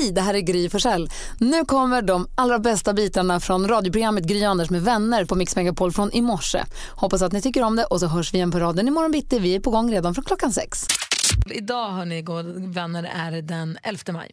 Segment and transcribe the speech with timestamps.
[0.00, 1.10] Hej, det här är Gry Forssell.
[1.38, 5.92] Nu kommer de allra bästa bitarna från radioprogrammet Gry Anders med vänner på Mix Megapol
[5.92, 6.64] från i morse.
[6.90, 9.38] Hoppas att ni tycker om det och så hörs vi igen på raden imorgon bitti.
[9.38, 10.86] Vi är på gång redan från klockan sex.
[11.50, 12.22] Idag, hörni,
[12.72, 14.30] vänner, är det den 11 maj.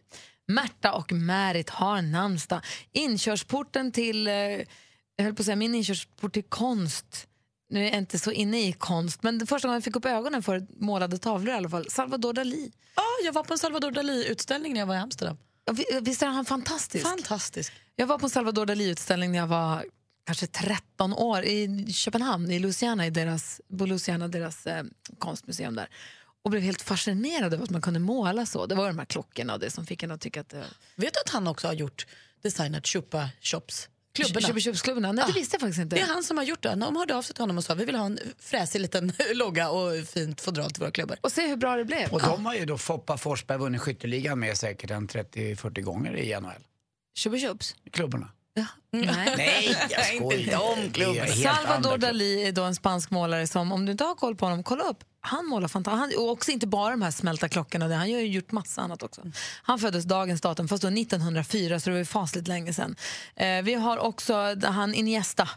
[0.48, 2.62] Märta och Märit har namnsdag.
[2.92, 4.34] Inkörsporten till, eh,
[5.16, 7.28] jag höll på att säga min inkörsport till konst
[7.70, 10.44] nu är jag inte så inne i konst, men första gången jag fick upp ögonen
[10.44, 12.72] för målade tavlor i alla fall, Salvador Dalí.
[12.96, 15.38] Ja, oh, jag var på en Salvador Dalí-utställning när jag var i Amsterdam.
[16.02, 17.06] Visst är han fantastisk?
[17.06, 17.74] Fantastisk.
[17.96, 19.86] Jag var på en Salvador Dalí-utställning när jag var
[20.26, 24.84] kanske 13 år i Köpenhamn, i Louisiana, i deras, på Louisiana, deras eh,
[25.20, 25.90] konstmuseum där.
[26.44, 28.66] Och blev helt fascinerad över att man kunde måla så.
[28.66, 30.54] Det var de här klockorna och det som fick en att tycka att...
[30.54, 30.62] Eh...
[30.96, 32.08] Vet du att han också har gjort
[32.42, 33.90] designat Chupa Shops?
[34.26, 34.60] Klubborna.
[34.60, 35.12] Köpklubborna?
[35.12, 35.96] Nej, det visste jag faktiskt inte.
[35.96, 36.76] Det är han som har gjort det.
[36.76, 39.70] De hörde av sig till honom och sa vi vill ha en fräsig liten logga
[39.70, 41.18] och fint fodral till våra klubbor.
[41.22, 42.14] Och se hur bra det blev.
[42.14, 46.40] Och de har ju då Foppa Forsberg vunnit skytteligan med säkert en 30-40 gånger i
[46.40, 46.52] NHL.
[47.18, 47.76] Chupa-chups?
[47.92, 48.30] Klubborna.
[48.54, 48.66] Ja.
[48.92, 49.34] Nej.
[49.38, 51.26] Nej, jag skojar.
[51.44, 54.64] Salvador Dalí är då en spansk målare som, om du inte har koll på honom,
[54.64, 55.04] kolla upp.
[55.28, 56.20] Han målar fantastiskt.
[56.20, 59.22] Och också inte bara de här smälta klockorna, han har ju gjort massa annat också.
[59.62, 62.96] Han föddes dagens datum, fast då 1904, så det var fasligt länge sedan.
[63.36, 65.50] Eh, vi har också han Iniesta.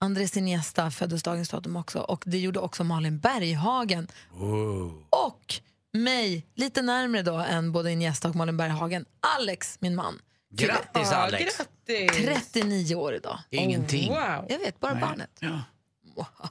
[0.00, 1.98] Andres Iniesta föddes dagens datum också.
[1.98, 4.08] Och det gjorde också Malin Berghagen.
[4.32, 5.04] Wow.
[5.10, 5.54] Och
[5.92, 9.04] mig, lite närmre då än både Iniesta och Malin Berghagen,
[9.38, 10.18] Alex, min man.
[10.50, 11.56] Grattis Alex!
[11.86, 12.24] Grattis.
[12.52, 13.38] 39 år idag.
[13.50, 14.10] Ingenting.
[14.10, 14.46] Oh, wow.
[14.48, 15.00] Jag vet, bara Nej.
[15.02, 15.30] barnet.
[15.40, 15.60] Ja.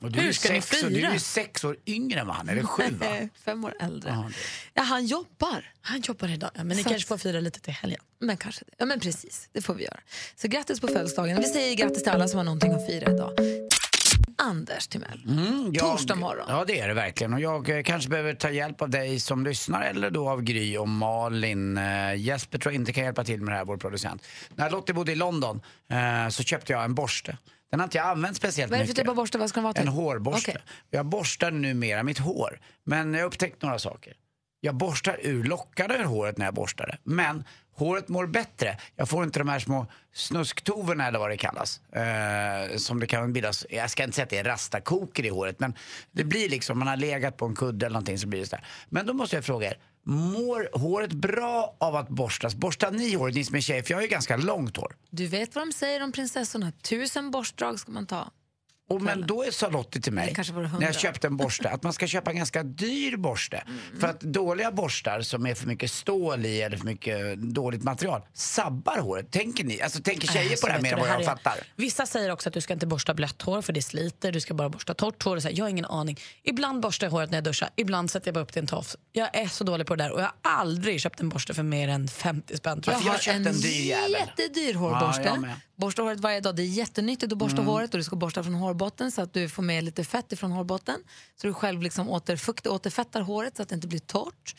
[0.02, 0.90] Hur ska sex, ni fira?
[0.90, 3.06] Du är sex år yngre än han, eller sju va?
[3.46, 4.12] Fem år äldre.
[4.12, 4.30] Aha,
[4.74, 5.72] ja, han jobbar.
[5.82, 6.52] Han jobbar idag.
[6.56, 6.90] Ja, men ni Så.
[6.90, 8.02] kanske får fira lite till helgen.
[8.20, 8.72] Men kanske det.
[8.78, 9.50] Ja, men precis.
[9.52, 10.00] Det får vi göra.
[10.36, 11.38] Så grattis på födelsedagen.
[11.38, 13.32] Vi säger grattis till alla som har någonting att fira idag.
[14.38, 15.24] Anders Timell.
[15.28, 16.46] Mm, jag, Torsdag morgon.
[16.50, 17.34] Ja, det är det verkligen.
[17.34, 20.78] Och jag eh, kanske behöver ta hjälp av dig som lyssnar eller då av Gry
[20.78, 21.78] och Malin.
[21.78, 24.28] Uh, Jesper tror jag inte kan hjälpa till med det här, vår producent.
[24.56, 25.62] När Lottie bodde i London
[25.92, 27.38] uh, så köpte jag en borste.
[27.74, 28.80] Den har inte jag använt speciellt mycket.
[28.80, 29.38] Vad är det för typ av borste?
[29.38, 29.82] Vad ska den vara till?
[29.82, 30.52] En hårborste.
[30.52, 30.62] Okay.
[30.90, 32.60] Jag borstar numera mitt hår.
[32.84, 34.14] Men jag har upptäckt några saker.
[34.60, 36.98] Jag borstar ur lockarna ur håret när jag borstar det.
[37.04, 37.44] Men
[37.76, 38.78] håret mår bättre.
[38.96, 41.82] Jag får inte de här små snusktoverna eller vad det kallas.
[41.92, 45.60] Eh, som det kan bildas, jag ska inte säga att det är rastakoker i håret
[45.60, 45.74] men
[46.12, 48.66] det blir liksom, man har legat på en kudde eller någonting så blir det sådär.
[48.90, 52.56] Men då måste jag fråga er, mår håret bra av att borstas?
[52.56, 53.84] Borstar ni håret, ni som är tjejer?
[53.84, 54.96] För jag har ju ganska långt hår.
[55.10, 58.32] Du vet vad de säger om prinsessorna, tusen borstdrag ska man ta.
[58.90, 60.36] Och men då sa Lottie till mig,
[60.80, 63.58] när jag köpte en borste, att man ska köpa en ganska dyr borste.
[63.68, 63.80] Mm.
[64.00, 68.22] För att dåliga borstar som är för mycket stål i eller för mycket dåligt material
[68.34, 69.32] sabbar håret.
[69.32, 69.82] Tänker ni?
[69.82, 71.26] Alltså tänker tjejer äh, på det här mer än vad jag är...
[71.26, 71.54] fattar?
[71.76, 74.54] Vissa säger också att du ska inte borsta blött hår för det sliter, du ska
[74.54, 75.40] bara borsta torrt hår.
[75.40, 76.20] Så här, jag har ingen aning.
[76.44, 78.68] Ibland borstar jag håret när jag duschar, ibland sätter jag bara upp det i en
[78.68, 78.98] tofs.
[79.12, 81.64] Jag är så dålig på det där och jag har aldrig köpt en borste för
[81.64, 82.84] mer än 50 spänn.
[82.86, 85.32] Jag, jag har en, en jättedyr hårborste.
[85.42, 86.56] Ja, Borsta håret varje dag.
[86.56, 87.68] Det är jättenyttigt att borsta mm.
[87.68, 90.52] håret och du ska borsta från hårbotten så att du får med lite fett ifrån
[90.52, 91.00] hårbotten.
[91.36, 94.56] Så du själv liksom återfukt, återfettar håret så att det inte blir torrt.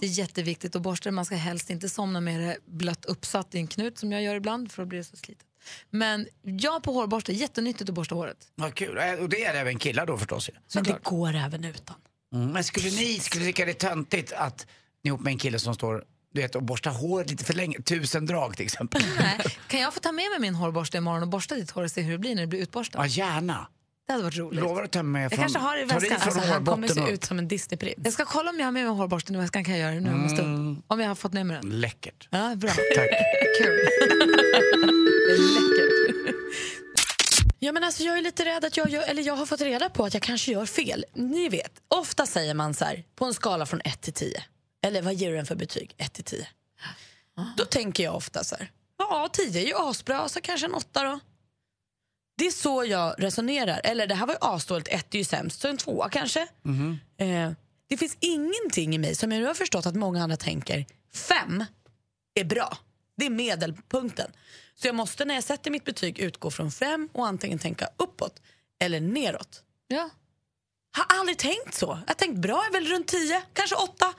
[0.00, 3.58] Det är jätteviktigt att borsta Man ska helst inte somna med det blött uppsatt i
[3.58, 5.46] en knut som jag gör ibland för då blir det så slitet.
[5.90, 8.48] Men jag på hårborste, jättenyttigt att borsta håret.
[8.54, 8.98] Vad kul.
[9.20, 10.50] Och det är även killar då förstås.
[10.74, 11.96] Men det går även utan.
[12.34, 12.48] Mm.
[12.48, 14.66] Men skulle ni skulle tycka det är töntigt att
[15.02, 17.82] ni ihop med en kille som står du vet, och borsta håret lite för länge,
[17.82, 19.02] tusen drag till exempel.
[19.18, 19.38] Nej.
[19.68, 22.00] Kan jag få ta med mig min hårborste imorgon och borsta ditt hår och se
[22.00, 23.00] hur det blir när det blir utborstat?
[23.00, 23.66] Ja, gärna.
[24.06, 24.60] Det hade varit roligt.
[24.60, 26.18] Lovar att ta med från, jag kanske har det i väskan.
[26.20, 27.98] Alltså, han kommer se ut som en Disneyprins.
[28.04, 29.64] Jag ska kolla om jag har med mig hårborsten i väskan.
[29.64, 30.40] Kan jag göra det nu?
[30.40, 30.82] Mm.
[30.86, 31.80] Om jag har fått med mig den.
[31.80, 32.28] Läckert.
[32.30, 32.70] Ja, bra.
[32.96, 33.10] Tack.
[33.58, 33.76] Kul.
[35.28, 36.34] Läckert.
[37.58, 39.88] Ja, men alltså, jag är lite rädd att jag, gör, eller jag har fått reda
[39.88, 41.04] på att jag kanske gör fel.
[41.14, 44.42] Ni vet, ofta säger man så här, på en skala från 1 till 10.
[44.82, 45.94] Eller vad ger du den för betyg?
[45.96, 46.48] 1 till 10.
[47.56, 51.04] Då tänker jag ofta så här, ja 10 är ju asbra, så kanske en 8
[51.04, 51.20] då.
[52.38, 53.80] Det är så jag resonerar.
[53.84, 56.46] Eller det här var ju asdåligt, 1 är ju sämst, så en 2 kanske.
[56.64, 56.98] Mm.
[57.16, 57.52] Eh,
[57.88, 61.64] det finns ingenting i mig som jag nu har förstått att många andra tänker, 5
[62.34, 62.78] är bra.
[63.16, 64.32] Det är medelpunkten.
[64.74, 68.40] Så jag måste när jag sätter mitt betyg utgå från 5 och antingen tänka uppåt
[68.78, 69.62] eller neråt.
[69.88, 70.10] Ja.
[70.96, 71.86] Har aldrig tänkt så.
[71.86, 74.14] Jag har tänkt bra är väl runt 10, kanske 8.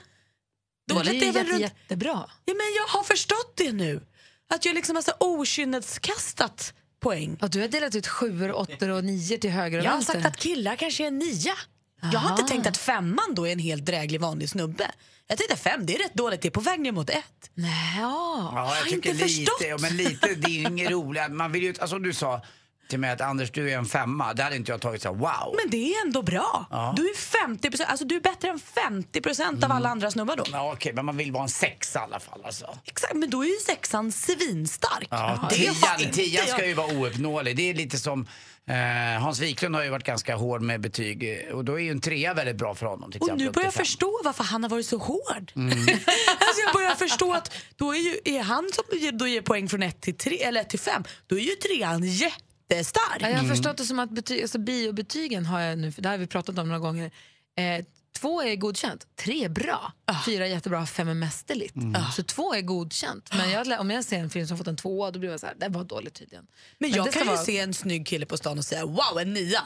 [0.88, 1.60] Dåligt det är, är väl jätte, runt...
[1.60, 2.30] jättebra.
[2.44, 4.00] Ja, men jag har förstått det nu.
[4.54, 7.36] Att jag liksom har så okynneskastat poäng.
[7.40, 10.26] Ja, du har delat ut sjuor, åttor och nior till höger och Jag har sagt
[10.26, 11.54] att killar kanske är nia.
[12.12, 14.90] Jag har inte tänkt att femman då är en helt dräglig vanlig snubbe.
[15.26, 17.50] Jag tänkte fem, det är rätt dåligt, det är på väg ner mot ett.
[17.54, 18.50] Nej, ja.
[18.54, 19.80] ja jag, jag har inte lite, förstått.
[19.80, 21.30] Men lite, det är ju inget roligt.
[21.30, 22.42] Man vill ju, alltså du sa,
[22.88, 25.16] till mig att Anders du är en femma, det hade inte jag tagit så här,
[25.16, 25.56] wow.
[25.62, 26.66] Men det är ändå bra.
[26.70, 26.94] Ja.
[26.96, 30.44] Du är 50 alltså du är bättre än 50 procent av alla andra snubbar då.
[30.52, 32.78] Ja, okej, men man vill vara en sexa i alla fall alltså.
[32.84, 35.08] Exakt, men då är ju sexan svinstark.
[35.10, 37.56] Ja, tian, ska ju vara ouppnåelig.
[37.56, 38.26] Det är lite som
[38.66, 41.90] eh, Hans Wiklund har ju varit ganska hård med betyg eh, och då är ju
[41.90, 43.12] en trea väldigt bra för honom.
[43.20, 45.52] Och nu börjar jag förstå varför han har varit så hård.
[45.56, 45.70] Mm.
[46.38, 48.84] alltså jag börjar förstå att då är, ju, är han som
[49.18, 52.02] då ger poäng från 1 till, tre, eller 1 till 5, då är ju trean
[52.76, 53.18] jättestark.
[53.22, 56.08] Ja, jag har förstått det som att betyg, alltså biobetygen har jag nu, för det
[56.08, 57.10] har vi pratat om några gånger.
[57.58, 57.84] Eh,
[58.18, 59.92] två är godkänt, tre är bra,
[60.26, 61.74] fyra är jättebra, fem är mästerligt.
[62.16, 63.30] Så två är godkänt.
[63.36, 65.46] Men jag, om jag ser en film som fått en tvåa då blir jag så
[65.46, 66.46] här, den var dålig tydligen.
[66.78, 69.18] Men det jag kan ju vara- se en snygg kille på stan och säga wow,
[69.20, 69.62] en nia.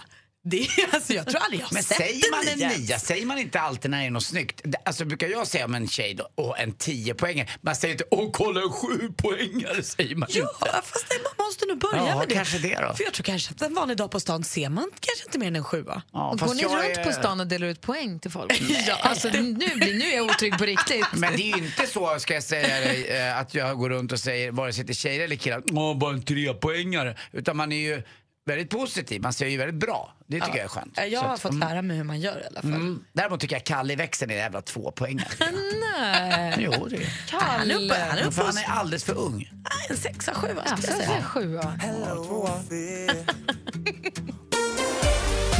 [0.48, 2.78] Det alltså, jag tror aldrig jag har Men sett säger man en nia.
[2.78, 4.60] nia, säger man inte alltid när det är något snyggt?
[4.84, 7.48] Alltså brukar jag säga om en tjej då, åh en tio poängare.
[7.60, 10.72] Man säger inte, åh kolla en sju poängare säger man Ja, inte.
[10.84, 12.34] fast det, man måste nog börja Ja, med det.
[12.34, 12.94] kanske det då.
[12.94, 15.46] För jag tror kanske att en vanlig dag på stan ser man kanske inte mer
[15.46, 16.02] än en sjua.
[16.12, 18.52] Ja, Går ni jag runt är- på stan och delar ut poäng till folk?
[18.86, 18.94] Ja.
[19.02, 21.06] alltså, nu, blir, nu är jag otrygg på riktigt.
[21.12, 24.12] Men det är ju inte så, ska jag säga dig, eh, att jag går runt
[24.12, 27.16] och säger, vare sig till tjejer eller killar, åh bara en trepoängare.
[27.32, 28.02] Utan man är ju
[28.46, 30.12] väldigt positiv, man säger ju väldigt bra.
[30.26, 30.98] Det tycker jag är skönt.
[31.08, 32.70] Jag har att, fått lära mig hur man gör i alla fall.
[32.72, 33.04] mm.
[33.12, 35.28] Däremot tycker jag Kalle i växeln är en jävla tvåpoängare.
[35.92, 36.54] Nej.
[36.58, 39.50] jo, det är Han är uppe, han är uppe han är alldeles för ung.
[39.90, 41.24] En sexa, sjua Ja, skulle jag säga.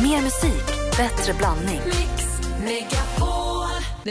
[0.03, 0.67] Mer musik,
[0.97, 1.81] bättre blandning.
[2.67, 2.87] Det-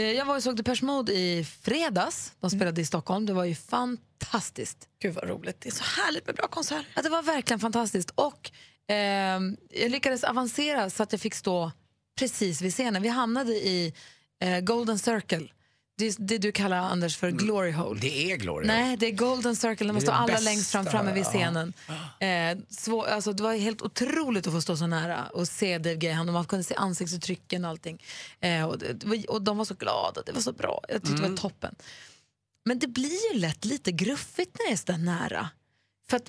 [0.02, 2.32] Jag var och såg Depeche Mode i fredags.
[2.40, 3.26] De spelade i Stockholm.
[3.26, 4.88] Det var ju fantastiskt.
[5.02, 6.86] Gud vad roligt, det är så härligt med bra konserter.
[6.94, 8.10] Ja, det var verkligen fantastiskt.
[8.14, 8.50] Och
[8.88, 11.72] ehm, jag lyckades avancera så att jag fick stå
[12.18, 13.02] precis vid scenen.
[13.02, 13.94] Vi hamnade i
[14.40, 15.48] eh, Golden Circle.
[15.98, 18.00] Det, det du kallar, Anders, för glory hole.
[18.00, 18.66] Det är Gloria.
[18.66, 19.86] Nej, det är Golden Circle.
[19.86, 21.28] De måste Det är stå det alla längst fram bästa, framme vid ja.
[21.28, 21.72] scenen.
[22.20, 25.96] Eh, svår, alltså, det var helt otroligt att få stå så nära och se Dave
[25.96, 26.32] Gahan.
[26.32, 28.02] Man kunde se ansiktsuttrycken och allting.
[28.40, 30.22] Eh, och, det, och de var så glada.
[30.26, 30.80] Det var så bra.
[30.88, 31.74] Jag tyckte det var toppen.
[32.64, 35.50] Men det blir ju lätt lite gruffigt när det är så där nära.
[36.08, 36.28] För att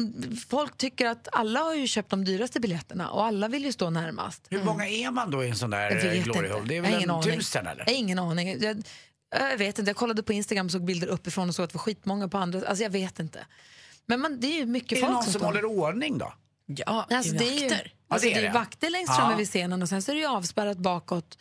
[0.50, 3.90] folk tycker att alla har ju köpt de dyraste biljetterna och alla vill ju stå
[3.90, 4.48] närmast.
[4.50, 6.50] Hur många är man då i en sån där eh, Glory.
[6.50, 6.66] Hole?
[6.68, 7.38] Det är väl en aning.
[7.38, 7.84] tusen eller?
[7.88, 8.62] Jag har ingen aning.
[8.62, 8.84] Jag,
[9.32, 9.90] jag vet inte.
[9.90, 12.38] Jag kollade på Instagram och såg bilder uppifrån och såg att det var skitmånga på
[12.38, 12.68] andra.
[12.68, 13.46] Alltså jag vet inte.
[14.06, 16.34] Men man, det är ju mycket Är det folk någon som som håller ordning då?
[16.66, 17.94] Ja, Alltså, det är ju, vakter.
[18.08, 18.60] alltså, Ja, det är det är det.
[18.60, 19.16] vakter längst Ja.
[19.16, 21.38] framme vid scenen och sen så är det ju avspärrat bakåt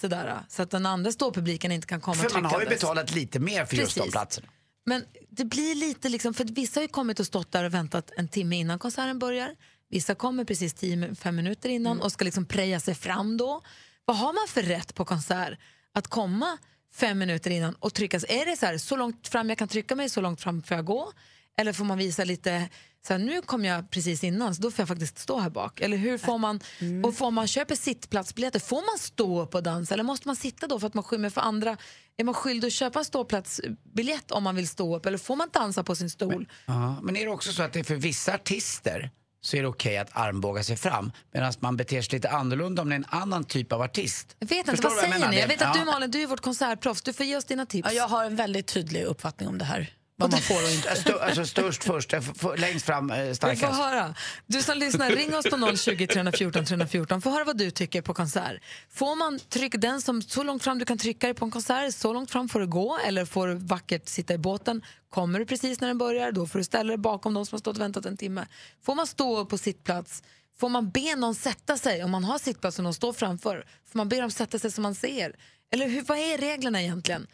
[0.00, 3.38] sådär, så att den andra ståpubliken inte kan komma För man har ju betalat lite
[3.38, 4.12] mer för just de Precis.
[4.12, 4.46] platserna.
[4.86, 8.10] Men det blir lite liksom, för vissa har ju kommit och stått där och väntat
[8.16, 9.50] en timme innan konserten börjar.
[9.90, 12.02] Vissa kommer precis 10-5 minuter innan Mm.
[12.04, 13.62] och ska liksom preja sig fram då.
[14.04, 15.58] Vad har man för rätt på konsert?
[15.94, 16.58] Att komma
[16.96, 18.38] fem minuter innan och trycka sig?
[18.38, 20.76] Är det så här, så långt fram jag kan trycka mig, så långt fram får
[20.76, 21.12] jag gå?
[21.58, 22.68] Eller får man visa lite,
[23.06, 25.80] så här, nu kom jag precis innan så då får jag faktiskt stå här bak?
[25.80, 26.60] Eller hur får man,
[27.04, 30.66] och får man köper sittplatsbiljetter, får man stå upp och dansa eller måste man sitta
[30.66, 31.76] då för att man skymmer för andra?
[32.16, 35.48] Är man skyldig att köpa en ståplatsbiljett om man vill stå upp eller får man
[35.52, 36.48] dansa på sin stol?
[36.66, 39.10] Ja, men är det också så att det är för vissa artister
[39.46, 42.88] så är det okej att armbåga sig fram medan man beter sig lite annorlunda om
[42.88, 44.36] det är en annan typ av artist.
[44.38, 45.40] Jag vet inte, Förstår vad jag säger ni?
[45.40, 47.88] Jag vet att du Malin, du är vårt konsertproffs, du får ge oss dina tips.
[47.88, 49.95] Ja, jag har en väldigt tydlig uppfattning om det här.
[50.18, 50.96] Vad man får och inte.
[50.96, 52.22] Stö, alltså störst först, eh,
[52.56, 53.78] längst fram eh, Vi får starkast.
[53.78, 54.14] höra.
[54.46, 57.22] Du som lyssnar, ring oss på 020 314 314.
[57.22, 58.62] Få höra vad du tycker på konsert.
[58.90, 61.94] Får man trycka den som så långt fram du kan trycka dig på en konsert,
[61.94, 64.82] så långt fram får du gå eller får du vackert sitta i båten.
[65.08, 67.60] Kommer du precis när den börjar, då får du ställa dig bakom de som har
[67.60, 68.46] stått och väntat en timme.
[68.84, 70.22] Får man stå på sittplats?
[70.58, 73.66] Får man be någon sätta sig om man har sittplats och någon står framför?
[73.92, 75.36] Får man be dem sätta sig så man ser?
[75.72, 77.26] Eller hur, vad är reglerna egentligen?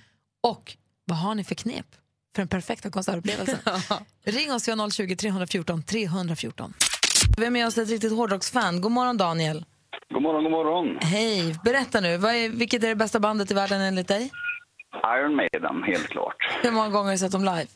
[0.42, 1.86] Och vad har ni för knep
[2.34, 3.58] för den perfekta konsertupplevelsen?
[4.24, 6.72] Ring oss, vi har 020 314 314.
[7.38, 8.80] Vi har med oss ett riktigt hårdrocksfan.
[8.80, 9.64] God morgon Daniel.
[10.10, 10.98] God morgon, god morgon.
[11.02, 12.16] Hej, berätta nu.
[12.16, 14.30] Vad är, vilket är det bästa bandet i världen enligt dig?
[15.18, 16.36] Iron Maiden, helt klart.
[16.62, 17.68] Hur många gånger har du sett dem live?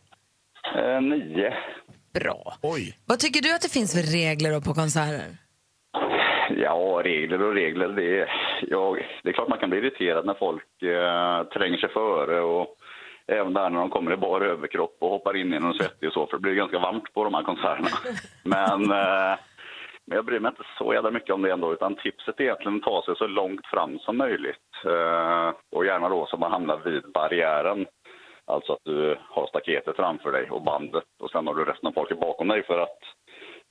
[0.77, 1.55] Eh, nio.
[2.15, 2.55] Bra.
[2.63, 2.99] Oj.
[3.07, 5.37] Vad tycker du att det finns för regler på konserter?
[6.51, 7.89] Ja, regler och regler.
[7.89, 8.29] Det är,
[8.69, 12.76] ja, det är klart man kan bli irriterad när folk eh, tränger sig före och
[13.33, 16.13] även där när de kommer i bar överkropp och hoppar in i någon svettig och
[16.13, 17.89] så, för det blir ganska varmt på de här konserterna.
[18.45, 19.39] Men, eh,
[20.09, 22.77] men jag bryr mig inte så jävla mycket om det ändå, utan tipset är egentligen
[22.77, 24.85] att ta sig så långt fram som möjligt.
[24.85, 27.87] Eh, och gärna då så man hamnar vid barriären.
[28.45, 31.93] Alltså att du har staketet framför dig och bandet och sen har du resten av
[31.93, 32.99] folket bakom dig för att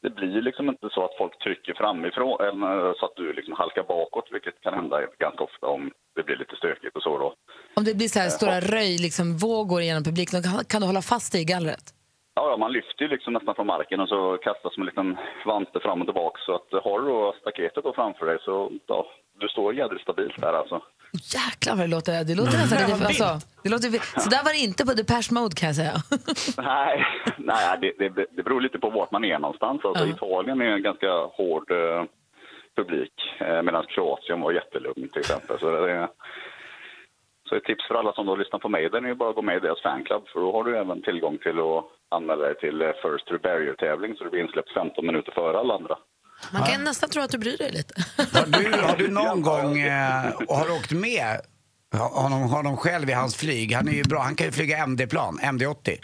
[0.05, 3.83] det blir liksom inte så att folk trycker framifrån eller så att du liksom halkar
[3.83, 4.95] bakåt, vilket kan hända
[5.25, 7.29] ganska ofta om det blir lite stökigt och så då.
[7.75, 11.31] Om det blir så här stora röj, liksom, vågor genom publiken, kan- du hålla fast
[11.31, 11.85] dig i gallret?
[12.35, 15.79] Ja, man lyfter ju liksom nästan från marken och så kastas som en liten vante
[15.79, 16.39] fram och tillbaka.
[16.45, 19.05] Så att har du då staketet då framför dig så ja,
[19.39, 20.81] du står jädrigt stabilt där alltså.
[21.37, 22.23] Jäklar vad det låter.
[22.23, 23.05] Det låter nästan lite...
[23.05, 25.95] Alltså, det låter, så där var det inte på Depeche Mode kan jag säga.
[26.57, 27.05] Nej,
[27.37, 29.85] nej det, det, det beror lite på vart man är någonstans.
[29.85, 32.03] Alltså, Italien är en ganska hård eh,
[32.75, 35.59] publik eh, medan Kroatien var jättelugn till exempel.
[35.59, 36.09] Så, det,
[37.49, 39.35] så ett tips för alla som då lyssnar på mig det är ju bara att
[39.35, 42.55] gå med i deras fanclub för då har du även tillgång till att anmäla dig
[42.55, 45.97] till eh, First to Barrier-tävling så du blir insläppt 15 minuter före alla andra.
[46.53, 47.93] Man kan nästan tro att du bryr dig lite.
[48.33, 51.41] Har du, har du någon gång, eh, och har du åkt med
[52.21, 53.73] honom, honom själv i hans flyg?
[53.73, 55.97] Han är ju bra, han kan ju flyga MD-plan, MD-80.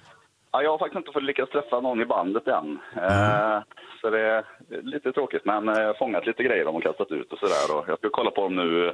[0.51, 2.67] Ja, jag har faktiskt inte fått lyckats träffa någon i bandet än.
[3.05, 3.57] Eh,
[4.01, 4.43] så det är
[4.93, 7.65] lite tråkigt, men eh, jag har fångat lite grejer de har kastat ut och sådär.
[7.77, 8.93] Och Jag ska kolla på dem nu eh,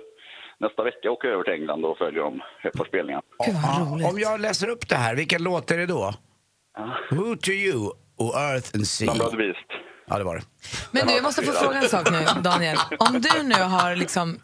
[0.60, 3.22] nästa vecka, åka över till England och följa dem ett par spelningar.
[3.46, 4.08] Gud vad Ja, roligt.
[4.12, 6.14] om jag läser upp det här, vilken låt är det då?
[7.12, 9.14] Who to you och Earth and Sea.
[9.38, 9.70] Beast.
[10.10, 10.44] Ja, det var det.
[10.92, 12.78] Men du, jag måste få fråga en sak nu, Daniel.
[13.00, 14.40] Om du nu har liksom,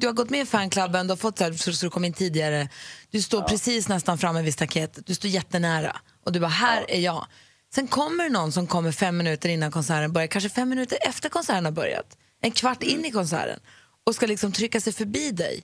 [0.00, 2.12] du har gått med i fanklubben, du har fått så, här, så, du kom in
[2.12, 2.68] tidigare,
[3.10, 7.00] du står precis nästan framme vid staketet, du står jättenära och du bara, här är
[7.00, 7.26] jag.
[7.74, 11.28] Sen kommer det någon som kommer fem minuter innan konserten börjar, kanske fem minuter efter
[11.28, 12.06] konserten har börjat,
[12.42, 13.60] en kvart in i konserten
[14.06, 15.62] och ska liksom trycka sig förbi dig.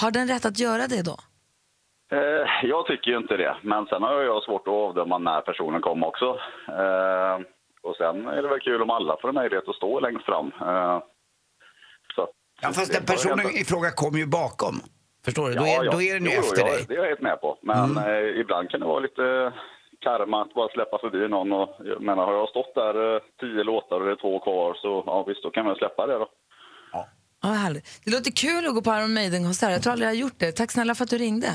[0.00, 1.16] Har den rätt att göra det då?
[2.12, 5.80] Eh, jag tycker ju inte det, men sen har jag svårt att avdöma när personen
[5.80, 6.28] kom också.
[6.68, 7.38] Eh,
[7.88, 10.46] och sen är det väl kul om alla får en möjlighet att stå längst fram.
[10.46, 10.98] Eh,
[12.14, 12.28] så
[12.62, 14.74] Ja, fast den personen i fråga kommer ju bakom.
[15.24, 15.54] Förstår du?
[15.54, 16.74] Då är, då är den ju Jo, efter ja, dig.
[16.74, 16.86] Mm.
[16.88, 17.58] Det är jag helt med på.
[17.62, 19.52] Men eh, ibland kan det vara lite
[20.00, 21.52] karma att bara släppa förbi någon.
[21.52, 24.74] Och, jag menar, har jag stått där eh, tio låtar och det är två kvar
[24.74, 26.28] så ja, visst, då kan man släppa det då.
[27.42, 28.00] Ja, härligt.
[28.04, 29.70] Det låter kul att gå på Iron Maiden-konsert.
[29.70, 30.52] Jag tror aldrig jag har gjort det.
[30.52, 31.48] Tack snälla för att du ringde.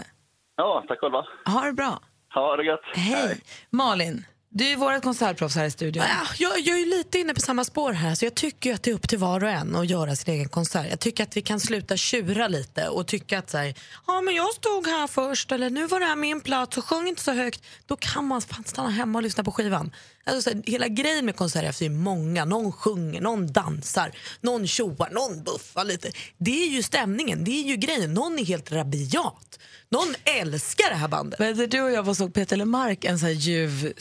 [0.55, 1.25] Ja, tack själva.
[1.45, 1.99] Ha det bra.
[2.33, 2.81] Ha det gött.
[2.95, 3.41] Hej.
[3.69, 4.25] Malin,
[4.55, 6.03] du är vårt konsertproffs här i studion.
[6.07, 8.15] Ja, jag, jag är ju lite inne på samma spår här.
[8.15, 10.50] Så jag tycker att det är upp till var och en att göra sin egen
[10.50, 10.88] konsert.
[10.89, 13.75] Jag tycker att vi kan sluta tjura lite och tycka att så här,
[14.07, 17.07] ja, men jag stod här först eller nu var det här min plats och sjung
[17.07, 17.63] inte så högt.
[17.86, 19.91] Då kan man fan stanna hemma och lyssna på skivan.
[20.25, 22.45] Alltså, så här, hela grejen med konserter är att det är många.
[22.45, 26.12] Någon sjunger, någon dansar, någon tjoar, någon buffar lite.
[26.38, 28.13] Det är ju stämningen, det är ju grejen.
[28.13, 29.60] Någon är helt rabiat.
[29.89, 31.39] Någon älskar det här bandet.
[31.39, 33.93] Men du och jag var såg Peter Lemark en så här ljuv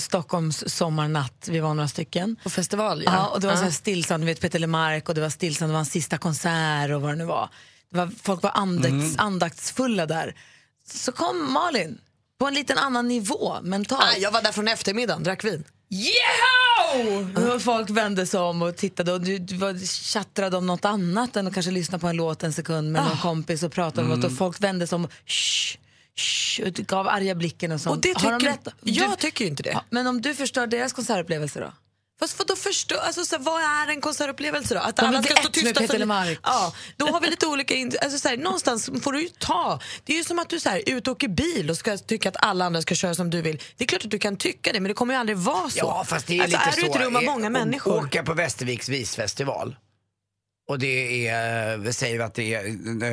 [0.50, 1.48] Stockholms sommarnatt.
[1.50, 2.36] Vi var några stycken.
[2.42, 4.22] På festival, Ja, och det var så här stillsamt.
[4.22, 5.68] Du vet Peter Lemark och det var stillsamt.
[5.68, 7.48] Det var en sista konsert och vad det nu var.
[7.90, 10.34] Det var folk var andakts, andaktsfulla där.
[10.86, 11.98] Så kom Malin
[12.38, 14.02] på en liten annan nivå mentalt.
[14.02, 15.64] Ah, jag var där från eftermiddagen, drack vin.
[15.90, 17.58] Yeah!
[17.58, 21.46] Folk vände sig om och tittade och du, du var, tjattrade om något annat än
[21.46, 24.24] att kanske lyssna på en låt en sekund med någon kompis och prata om något
[24.24, 25.78] och folk vände sig om och shh,
[26.86, 27.96] gav arga blicken och sånt.
[27.96, 28.68] Och det Har de tycker, rätt?
[28.82, 29.70] jag Du- tycker ju inte det.
[29.70, 31.72] Ja, men om du förstör deras konsertupplevelse då?
[32.20, 34.80] Fast för då förstå, alltså, så, här, vad är en konsertupplevelse då?
[34.80, 36.38] Att De alla ska stå ett med tysta Peter för...
[36.42, 37.74] Ja, då har vi lite olika...
[37.74, 39.80] in- Alltså, så här, någonstans får du ju ta...
[40.04, 41.98] Det är ju som att du så här, är ute och åker bil och ska
[41.98, 43.60] tycka att alla andra ska köra som du vill.
[43.76, 45.78] Det är klart att du kan tycka det, men det kommer ju aldrig vara så.
[45.78, 46.80] Ja, fast det är alltså, lite är så.
[46.80, 48.04] du i ett rum av många människor...
[48.04, 49.76] Åka på Västerviks visfestival.
[50.72, 52.64] Och det är, vi säger att det är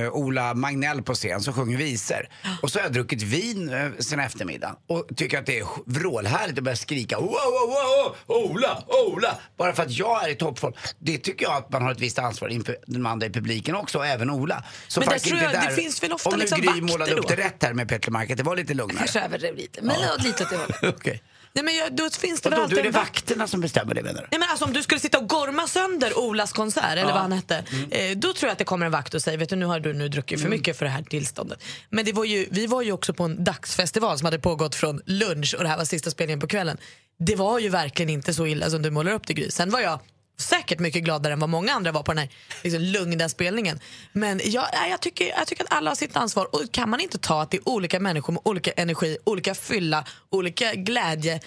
[0.04, 2.28] eh, Ola Magnell på scen som sjunger visor.
[2.62, 6.58] Och så har jag druckit vin eh, sen eftermiddagen och tycker att det är vrålhärligt
[6.58, 9.38] att börja skrika wow, wow, wow, Ola, Ola!
[9.58, 10.74] Bara för att jag är i toppform.
[11.00, 14.00] Det tycker jag att man har ett visst ansvar inför de andra i publiken också,
[14.00, 14.63] även Ola.
[14.88, 15.70] Så Men där tror jag- det där.
[15.70, 17.36] finns väl ofta Om nu liksom Gry vakter målade upp då?
[17.36, 18.98] det rätt här med Petter Mark, att det var lite lugnare.
[18.98, 20.16] Kanske överdrev lite, men ja.
[20.24, 20.84] lite åt det hållet.
[21.00, 21.24] Okej.
[21.62, 23.96] Nej, men jag, då finns det väl då, alltid då är det vakterna som bestämmer
[23.96, 24.28] det menar du?
[24.32, 27.32] Nej, men alltså, om du skulle sitta och gorma sönder Olas konsert, eller vad han
[27.32, 29.66] hette, eh, då tror jag att det kommer en vakt och säger vet du, nu
[29.66, 31.63] har du nu druckit för mycket för det här tillståndet.
[31.89, 35.01] Men det var ju, vi var ju också på en dagsfestival som hade pågått från
[35.06, 36.78] lunch och det här var sista spelningen på kvällen.
[37.20, 39.51] Det var ju verkligen inte så illa som du målar upp det Gry.
[39.51, 40.00] Sen var jag
[40.39, 42.29] säkert mycket gladare än vad många andra var på den här
[42.63, 43.79] liksom, lugna spelningen.
[44.13, 47.17] Men jag, jag, tycker, jag tycker att alla har sitt ansvar och kan man inte
[47.17, 51.39] ta att det är olika människor med olika energi, olika fylla, olika glädje,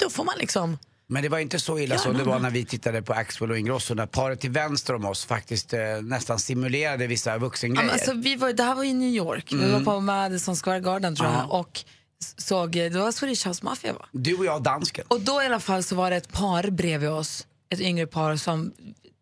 [0.00, 2.64] då får man liksom Men det var inte så illa som det var när vi
[2.64, 7.06] tittade på Axwell och Ingrosso när paret till vänster om oss faktiskt eh, nästan simulerade
[7.06, 7.90] vissa Ja, vuxengrejer.
[7.92, 9.52] alltså, vi var, det här var i New York.
[9.52, 11.50] Vi var på Madison Square Garden tror jag.
[11.60, 11.80] Och
[12.22, 14.06] s- såg, det var Swedish House Mafia va?
[14.12, 15.04] Du och jag och dansken.
[15.08, 18.36] Och då i alla fall så var det ett par bredvid oss, ett yngre par
[18.36, 18.72] som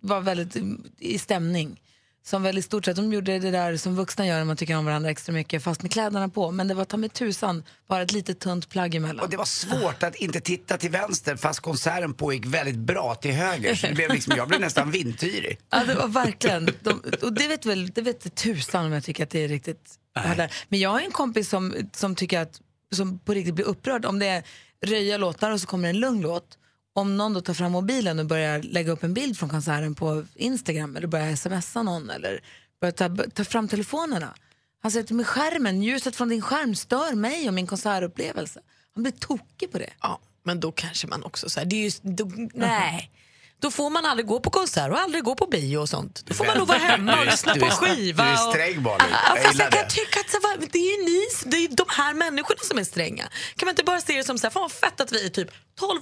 [0.00, 0.56] var väldigt
[0.98, 1.80] i stämning.
[2.24, 4.76] Som väl i stort sett, de gjorde det där som vuxna gör när man tycker
[4.76, 6.50] om varandra extra mycket fast med kläderna på.
[6.50, 9.24] Men det var ta med tusan bara ett litet tunt plagg emellan.
[9.24, 13.32] Och det var svårt att inte titta till vänster fast konserten pågick väldigt bra till
[13.32, 13.74] höger.
[13.74, 15.58] Så det blev liksom, jag blev nästan vindtyrig.
[15.70, 16.68] Ja, det var verkligen.
[16.82, 19.98] De, och det vet väl det vet tusan om jag tycker att det är riktigt.
[20.68, 22.60] Men jag har en kompis som, som tycker att
[22.94, 24.42] som på riktigt blir upprörd om det är
[24.86, 26.58] röja låtar och så kommer en lugn låt.
[26.94, 30.24] Om någon då tar fram mobilen och börjar lägga upp en bild från konserten på
[30.34, 32.40] Instagram eller börjar smsa någon eller
[32.80, 34.34] börjar ta, ta fram telefonerna.
[34.82, 38.60] Han säger till mig skärmen, ljuset från din skärm stör mig och min konsertupplevelse.
[38.94, 39.90] Han blir tokig på det.
[40.00, 43.10] Ja, men då kanske man också så här, det är ju, då, nej.
[43.62, 46.22] Då får man aldrig gå på konsert och aldrig gå på bio och sånt.
[46.26, 48.24] Då får man nog vara hemma och lyssna på en skiva.
[48.24, 49.06] Du är sträng Malin.
[49.10, 49.90] Ja, Jag fast gillar jag kan det.
[49.90, 53.24] tycka att det är ju ni, det är de här människorna som är stränga.
[53.56, 55.28] Kan man inte bara se det som så här, fan vad fett att vi är
[55.28, 56.00] typ 12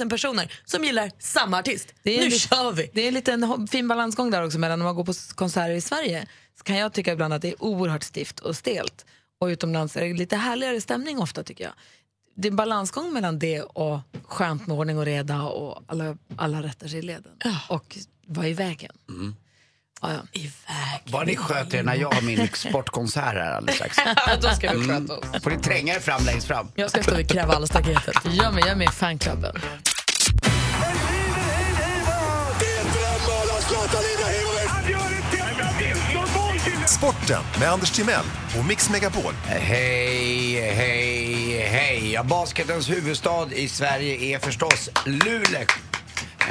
[0.00, 1.88] 000 personer som gillar samma artist.
[2.02, 2.90] Det är nu kör vi!
[2.94, 5.80] Det är en liten fin balansgång där också mellan när man går på konserter i
[5.80, 6.26] Sverige
[6.58, 9.04] så kan jag tycka ibland att det är oerhört stift och stelt
[9.40, 11.72] och utomlands är det lite härligare stämning ofta tycker jag.
[12.34, 16.62] Det är en balansgång mellan det och skönt med ordning och reda och alla, alla
[16.62, 17.32] rättar sig i leden.
[17.68, 18.92] Och vara i vägen.
[20.02, 20.20] Ja, ja.
[20.32, 21.02] I väg.
[21.12, 23.96] Vad ni sköter er när jag har min sportkonsert här alldeles strax.
[24.42, 25.42] Då ska vi sköta oss.
[25.42, 26.68] Får ni tränga er fram längst fram.
[26.74, 28.14] Jag ska stå vid kravallstaketet.
[28.24, 29.56] Jag med, jag är med i fanklubben.
[37.02, 38.24] Sporten med Anders Timell
[38.58, 39.32] och Mix Megapol.
[39.44, 42.12] Hej, hej, hej.
[42.12, 45.91] Ja, basketens huvudstad i Sverige är förstås Luleå.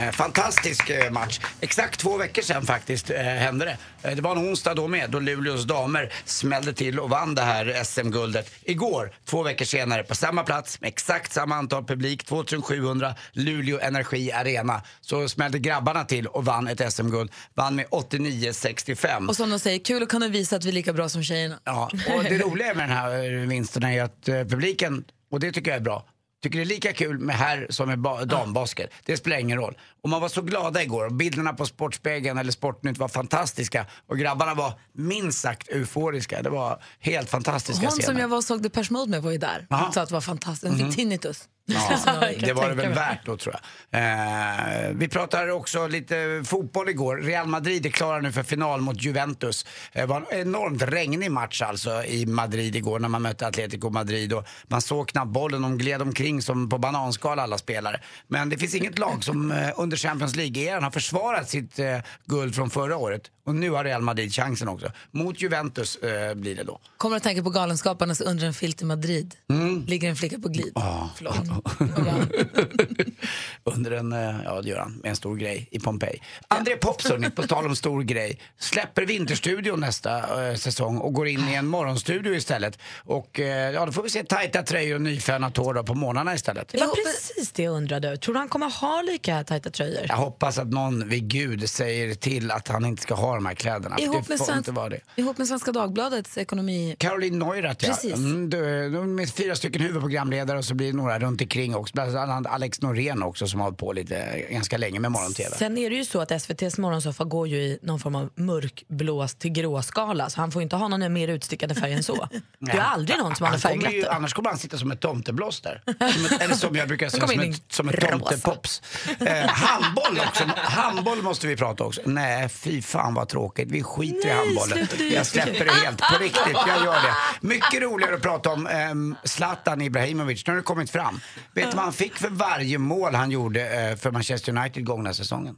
[0.02, 1.40] Eh, Fantastisk eh, match.
[1.60, 4.16] Exakt två veckor sedan faktiskt eh, hände det.
[4.16, 7.84] Det var en onsdag då med, då Luleås damer smällde till och vann det här
[7.84, 8.52] SM-guldet.
[8.64, 14.32] Igår, två veckor senare, på samma plats med exakt samma antal publik, 2700, Luleå Energi
[14.32, 14.82] Arena.
[15.02, 17.32] Så smällde grabbarna till och vann ett SM-guld.
[17.54, 19.28] Vann med 89-65.
[19.28, 21.60] Och som de säger, kul att kunna visa att vi är lika bra som tjejerna.
[21.64, 25.78] Ja, och det roliga med den här vinsten är att publiken, och det tycker jag
[25.78, 26.06] är bra,
[26.42, 28.92] tycker det är lika kul med herr som med ba- dambasket.
[29.06, 29.78] Det spelar ingen roll.
[30.04, 34.54] Och man var så glada igår bilderna på Sportspegeln eller Sportnytt var fantastiska och grabbarna
[34.54, 36.42] var minst sagt euforiska.
[36.42, 38.20] Det var helt fantastiska Hon som scener.
[38.20, 39.68] jag var och såg Depeche Mode med var ju där.
[39.70, 40.74] Hon sa att det var fantastiskt.
[40.74, 41.44] Hon fick tinnitus.
[41.66, 42.00] Ja,
[42.40, 43.62] det var det väl värt då tror jag.
[44.02, 47.18] Eh, vi pratade också lite fotboll igår.
[47.18, 49.66] Real Madrid är klara nu för final mot Juventus.
[49.94, 54.34] Det var en enormt regnig match alltså i Madrid igår när man mötte Atletico Madrid.
[54.34, 58.02] Och man såg knappt bollen, de gled omkring som på bananskal alla spelare.
[58.28, 62.56] Men det finns inget lag som eh, under Champions League-eran har försvarat sitt eh, guld
[62.56, 63.22] från förra året.
[63.46, 64.92] Och nu har Real Madrid chansen också.
[65.12, 66.80] Mot Juventus eh, blir det då.
[66.98, 69.36] Kommer att tänka på Galenskaparnas Under en filt i Madrid.
[69.50, 69.86] Mm.
[69.86, 70.74] Ligger en flicka på glid.
[71.16, 71.36] Förlåt.
[73.64, 76.22] Under en, eh, ja det gör han, med en stor grej i Pompeji.
[76.48, 81.28] André Pops, hörni, på tal om stor grej, släpper Vinterstudion nästa eh, säsong och går
[81.28, 82.80] in i en morgonstudio istället.
[82.98, 86.68] Och eh, ja, då får vi se tajta tröjor och nyfönat hår på morgnarna istället.
[86.68, 88.18] Det var precis det jag undrade.
[88.18, 90.06] Tror du han kommer ha lika tajta tröjor?
[90.08, 93.54] Jag hoppas att någon vid Gud säger till att han inte ska ha de här
[93.54, 94.00] kläderna.
[94.00, 94.70] Ihop med, svensk,
[95.16, 96.96] ihop med Svenska Dagbladets ekonomi...
[97.00, 97.90] Caroline Neurath, ja.
[97.90, 98.14] Precis.
[98.14, 101.94] Mm, de, de med fyra stycken huvudprogramledare och så blir det några runt omkring också.
[101.94, 105.56] Bland annat Alex Norén också som har hållit på lite, ganska länge med morgon-tv.
[105.56, 109.28] Sen är det ju så att SVTs morgonsoffa går ju i någon form av mörkblå
[109.28, 112.28] till grå skala så han får inte ha någon mer utstickande färg än så.
[112.60, 114.16] Det är aldrig någon som har färgglatt.
[114.16, 115.84] annars kommer han sitta som ett tomteblås där.
[116.12, 118.82] Som ett, eller som jag brukar säga, som ett, som ett tomtepops.
[119.20, 120.44] Eh, handboll också.
[120.56, 122.02] Handboll måste vi prata också.
[122.06, 123.72] Nej, fy fan vad tråkigt.
[123.72, 124.88] Vi skiter i handbollen.
[125.14, 125.98] Jag släpper det helt.
[125.98, 127.14] På riktigt, jag gör det.
[127.42, 130.48] Mycket roligare att prata om um, Zlatan Ibrahimovic.
[130.48, 131.20] Nu har det kommit fram.
[131.54, 135.14] Vet du vad han fick för varje mål han gjorde eh, för Manchester United gångna
[135.14, 135.56] säsongen?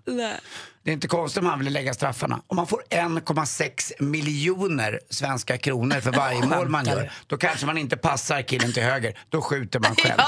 [0.83, 2.41] Det är inte konstigt om han ville lägga straffarna.
[2.47, 7.77] Om man får 1,6 miljoner svenska kronor för varje mål man gör, då kanske man
[7.77, 9.17] inte passar killen till höger.
[9.29, 10.19] Då skjuter man själv.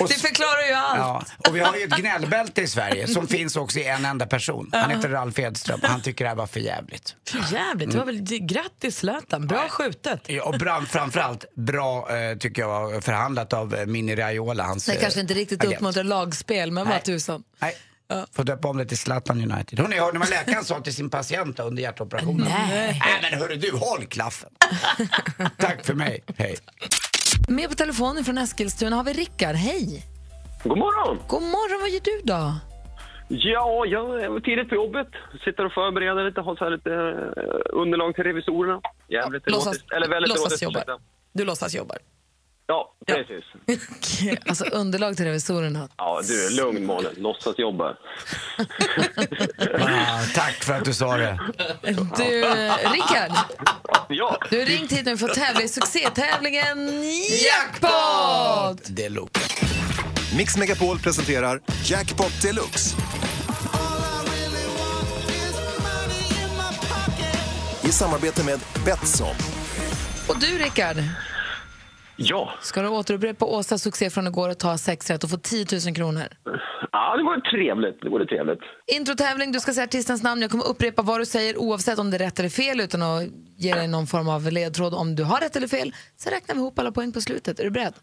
[0.00, 0.98] Och Det förklarar ju allt.
[0.98, 4.26] Ja, och vi har ju ett gnällbälte i Sverige som finns också i en enda
[4.26, 4.70] person.
[4.72, 5.80] Han heter Ralf Edström.
[5.82, 7.16] Han tycker det här var för jävligt.
[7.28, 7.90] För jävligt.
[7.92, 10.20] Det var väl, grattis Zlatan, bra skjutet.
[10.26, 14.64] Ja, och bra, framförallt bra eh, tycker jag var förhandlat av eh, Mini Raiola.
[14.64, 15.74] Hans, Det eh, kanske inte riktigt agent.
[15.74, 17.42] uppmuntrar lagspel, men vad tusan.
[17.58, 17.74] Nej.
[18.32, 19.78] Får döpa om det till Zlatan United.
[19.78, 22.48] Hörrni, hörde ni vad läkaren sa till sin patient under hjärtoperationen?
[22.48, 23.00] Nej.
[23.04, 24.50] Nej men hörru du, håll klaffen.
[25.58, 26.56] Tack för mig, hej.
[27.48, 29.54] Med på telefonen från Eskilstuna har vi Rickard.
[29.54, 30.02] Hej!
[30.64, 31.18] God morgon!
[31.28, 32.54] God morgon, vad gör du då?
[33.28, 35.08] Ja, jag är tidigt på jobbet.
[35.44, 38.80] Sitter och förbereder lite, har så här lite eh, underlag till revisorerna.
[39.08, 39.92] Jävligt Låtsas, erotiskt.
[39.92, 40.84] Eller väldigt låtsas jobbar.
[41.32, 41.98] Du låtsas jobbar.
[42.68, 43.44] Ja, precis.
[44.48, 45.88] Alltså underlag till revisorerna.
[45.96, 47.10] Ja, du, lugn Malin.
[47.16, 47.98] Låtsas jobbar.
[49.80, 51.38] Ah, tack för att du sa det.
[52.16, 52.44] Du,
[52.92, 53.32] Rickard,
[54.08, 57.02] Ja, du har ringt hit nu för att tävla i succétävlingen
[57.44, 58.82] Jackpot!
[58.86, 59.38] Det är lok.
[60.36, 62.96] Mix Megapol presenterar Jackpot Deluxe.
[67.82, 69.34] I samarbete med Betsson.
[70.28, 70.96] Och du, Rickard,
[72.16, 72.52] Ja.
[72.60, 75.94] Ska du återupprepa Åsas succé från igår och ta sex rätt och få 10 000
[75.94, 76.26] kronor?
[76.92, 78.00] Ja, det vore trevligt.
[78.02, 78.58] Det vore trevligt.
[78.86, 80.42] Introtävling, du ska säga artistens namn.
[80.42, 83.22] Jag kommer upprepa vad du säger oavsett om det är rätt eller fel utan att
[83.56, 85.94] ge dig någon form av ledtråd om du har rätt eller fel.
[86.16, 87.60] Sen räknar vi ihop alla poäng på slutet.
[87.60, 87.94] Är du beredd?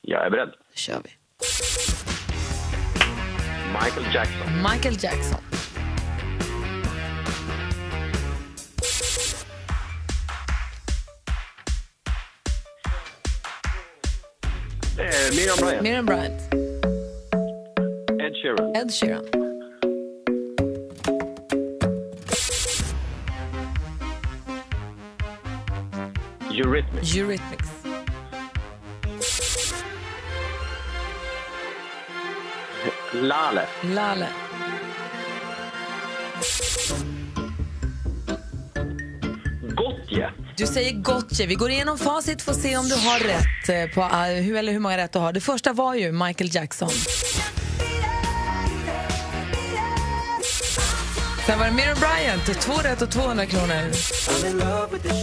[0.00, 0.48] Jag är beredd.
[0.48, 1.10] Då kör vi.
[3.72, 4.72] Michael Jackson.
[4.72, 5.40] Michael Jackson.
[14.98, 15.82] Eh, Miriam Bryant.
[15.82, 16.40] Miriam Bryant.
[18.20, 18.76] Ed Sheeran.
[18.76, 19.24] Ed Sheeran.
[26.50, 27.14] Eurythmics.
[27.14, 27.70] Eurythmics.
[33.14, 33.66] Lale.
[33.84, 34.28] Lale.
[40.12, 40.30] Gotje.
[40.56, 41.46] Du säger Gotye.
[41.46, 44.56] Vi går igenom facit för att se om du har rätt eh, på eh, hur,
[44.56, 45.32] eller hur många rätt du har.
[45.32, 46.90] Det första var ju Michael Jackson.
[51.46, 53.90] Sen var det Miriam Bryant, två rätt och 200 kronor.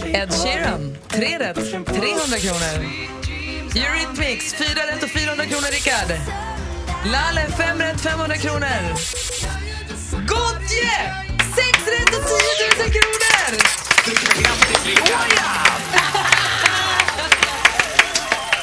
[0.06, 1.86] Ed Sheeran, tre rätt, 300
[2.38, 2.90] kronor.
[3.76, 6.18] Eurythmics, fyra rätt och 400 kronor, Rickard.
[7.04, 8.80] Lalle, fem rätt, 500 kronor.
[10.12, 11.14] Gotye,
[11.56, 13.79] sex rätt och 10 000 kronor!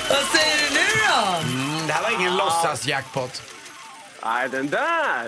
[0.10, 1.38] Vad säger du nu då?
[1.50, 3.42] Mm, det här var ingen låtsas-jackpot.
[4.24, 5.26] Nej, den där.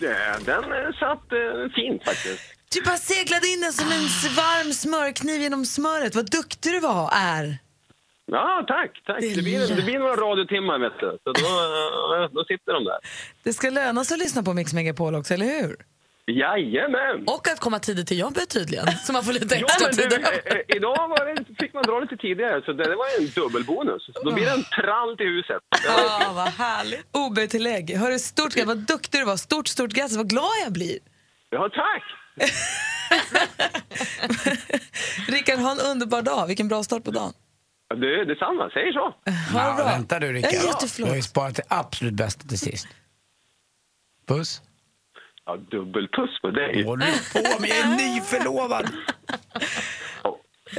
[0.00, 2.42] eh, Den eh, satt eh, fint faktiskt.
[2.74, 4.02] Du bara seglade in den som en
[4.36, 6.14] varm smörkniv genom smöret.
[6.14, 7.58] Vad duktig du var, är.
[8.26, 8.90] Ja, tack.
[9.06, 9.20] tack.
[9.20, 11.18] Det Det, blir, det blir några radiotimmar, vet du.
[11.24, 12.98] Så då, då sitter de där.
[13.42, 15.76] Det ska löna sig att lyssna på Mix Megapol också, eller hur?
[16.28, 17.24] Jajamän!
[17.26, 20.10] Och att komma tidigt till jobbet tydligen, så man får lite Ja, extra men tid.
[20.10, 23.06] du, eh, eh, idag var det, fick man dra lite tidigare, så det, det var
[23.20, 24.02] en dubbelbonus.
[24.14, 25.62] Så då blir det en trall till huset.
[25.86, 27.06] Ja, vad härligt.
[27.12, 27.96] OB-tillägg.
[27.96, 28.66] Hörru, stort grattis.
[28.66, 29.36] Vad duktig du var.
[29.36, 30.16] Stort, stort grattis.
[30.16, 30.98] Vad glad jag blir.
[31.50, 32.02] Ja, tack!
[35.28, 36.46] Rickard, ha en underbar dag.
[36.46, 37.32] Vilken bra start på dagen.
[37.88, 39.14] Ja, Det, detsamma, säger så.
[39.58, 39.84] Ha det bra.
[39.84, 40.52] vänta du Rickard.
[40.96, 42.88] Du har ju sparat det absolut bästa till sist.
[44.26, 44.62] Puss.
[45.48, 46.76] Ja, dubbelpuss på dig.
[46.76, 47.70] Vad håller du på med?
[47.70, 48.86] Jag är nyförlovad.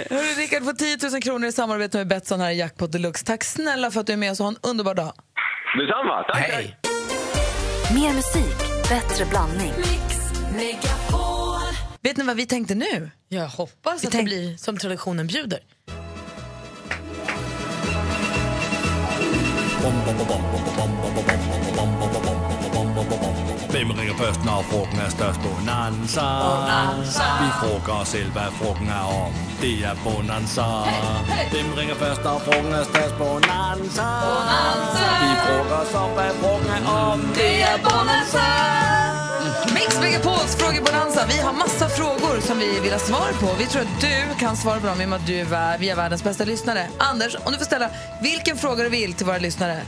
[0.10, 3.25] Hörru, Rickard får 10 000 kronor i samarbete med Betsson här i Jackpot Deluxe.
[3.25, 5.13] Tack snälla för att du är med oss och ha en underbar dag.
[5.79, 6.36] Detsamma, tack.
[6.36, 6.51] tack.
[6.51, 6.77] Hej.
[7.95, 8.58] Mer musik,
[8.89, 9.73] bättre blandning.
[12.01, 13.12] Vet ni vad vi tänkte nu?
[13.29, 15.60] Jag hoppas att det tänk- blir som traditionen bjuder.
[23.74, 25.39] Hvem ringer først, når frugten er størst?
[25.45, 26.28] Bonanza.
[27.41, 29.34] Vi frågar os selv, hvad frugten er om.
[29.62, 30.67] Det er Bonanza.
[31.54, 33.15] Hvem ringer først, når frugten er størst?
[33.17, 34.10] Bonanza.
[35.24, 37.19] Vi frågar os om, hvad frugten er om.
[37.36, 38.45] Det er Bonanza.
[39.78, 41.26] Mix Megapols frågebonanza.
[41.28, 43.48] Vi har massa frågor som vi vill ha svar på.
[43.60, 45.89] Vi tror att du kan svara på dem i och med att du är vi
[45.89, 46.88] är världens bästa lyssnare.
[46.98, 47.89] Anders, om du får ställa
[48.22, 49.82] vilken fråga du vill till våra lyssnare,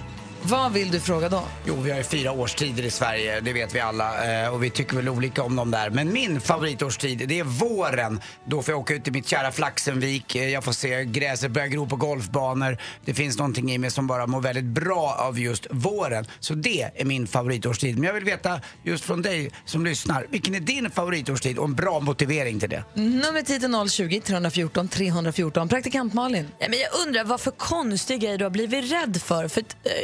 [0.44, 1.44] vad vill du fråga då?
[1.68, 4.44] Jo, vi har ju fyra årstider i Sverige, det vet vi alla.
[4.44, 5.90] eh, Och vi tycker väl olika om dem där.
[5.90, 8.22] Men min favoritårstid, det är våren.
[8.46, 10.36] Då får jag åka ut till mitt kära Flaxenvik.
[10.36, 12.78] Eh, Jag får se gräset börja gro på golfbanor.
[13.06, 16.26] Det finns någonting i mig som bara mår väldigt bra av just våren.
[16.40, 17.96] Så det är min favoritårstid.
[17.96, 21.76] Men jag vill veta just från dig som lyssnar, vilken är din favoritårstid och en
[21.76, 22.84] bra motivering till det?
[22.94, 25.70] Nummer 10 till 020 314 314.
[25.70, 26.48] Praktikant Malin.
[26.60, 29.48] Ja, men jag undrar vad för konstig grej du har blivit rädd för.
[29.48, 29.64] för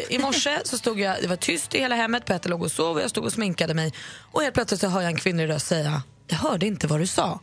[0.09, 2.95] I morse så stod jag, det var tyst i hela hemmet, Petter låg och sov
[2.95, 3.93] och jag stod och sminkade mig.
[4.31, 7.07] Och helt plötsligt så hör jag en kvinnlig röst säga, jag hörde inte vad du
[7.07, 7.39] sa.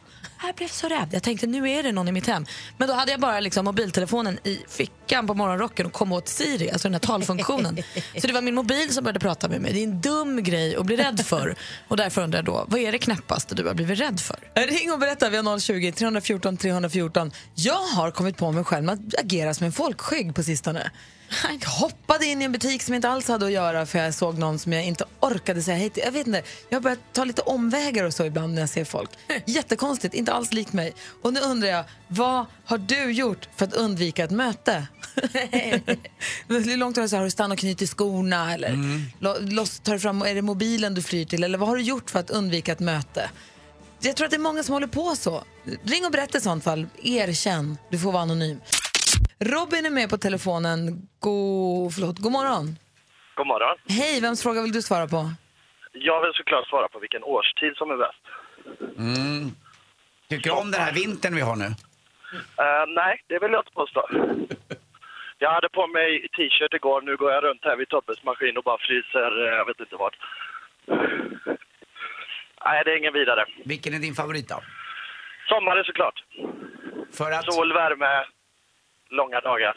[0.47, 1.09] Jag blev så rädd.
[1.11, 2.47] Jag tänkte nu är det någon i mitt hem.
[2.79, 6.71] Men då hade jag bara liksom mobiltelefonen i fickan på morgonrocken och kom åt Siri,
[6.71, 7.83] alltså den här talfunktionen.
[8.21, 9.73] så det var min mobil som började prata med mig.
[9.73, 11.57] Det är en dum grej att bli rädd för.
[11.89, 14.37] Och därför undrar jag då, vad är det knäppaste du har blivit rädd för?
[14.55, 17.33] Ring och berätta, vi har 020 314 314.
[17.55, 20.91] Jag har kommit på mig själv att agera som en folkskygg på sistone.
[21.61, 24.39] Jag hoppade in i en butik som inte alls hade att göra för jag såg
[24.39, 26.03] någon som jag inte orkade säga hej till.
[26.07, 28.85] Jag vet inte, jag har börjat ta lite omvägar och så ibland när jag ser
[28.85, 29.11] folk.
[29.47, 30.95] Jättekonstigt, inte alls likt mig.
[31.23, 34.87] Och nu undrar jag, vad har du gjort för att undvika ett möte?
[36.49, 38.79] Hur långt har du, så här, har du stannat och knutit skorna eller
[39.55, 42.11] loss, tar du fram, är det mobilen du flyr till eller vad har du gjort
[42.11, 43.31] för att undvika ett möte?
[44.01, 45.45] Jag tror att det är många som håller på så.
[45.83, 46.87] Ring och berätta i sånt fall.
[47.03, 47.79] Erkänn.
[47.91, 48.61] Du får vara anonym.
[49.53, 51.09] Robin är med på telefonen.
[51.21, 52.67] God, förlåt, god morgon.
[53.35, 53.77] God morgon.
[53.89, 55.31] Hej, vems fråga vill du svara på?
[55.93, 58.23] Jag vill såklart svara på vilken årstid som är bäst.
[58.99, 59.51] Mm.
[60.29, 61.65] Tycker du om den här vintern vi har nu?
[62.65, 64.09] Eh, nej, det vill jag inte påstå.
[65.39, 68.65] Jag hade på mig t-shirt igår, nu går jag runt här vid Tobbes maskin och
[68.65, 70.15] bara fryser, eh, jag vet inte vad.
[72.65, 73.45] Nej, det är ingen vidare.
[73.65, 74.61] Vilken är din favorit då?
[75.49, 76.25] Sommaren såklart.
[77.19, 77.45] För att?
[77.45, 78.25] Sol, värme,
[79.11, 79.77] långa dagar.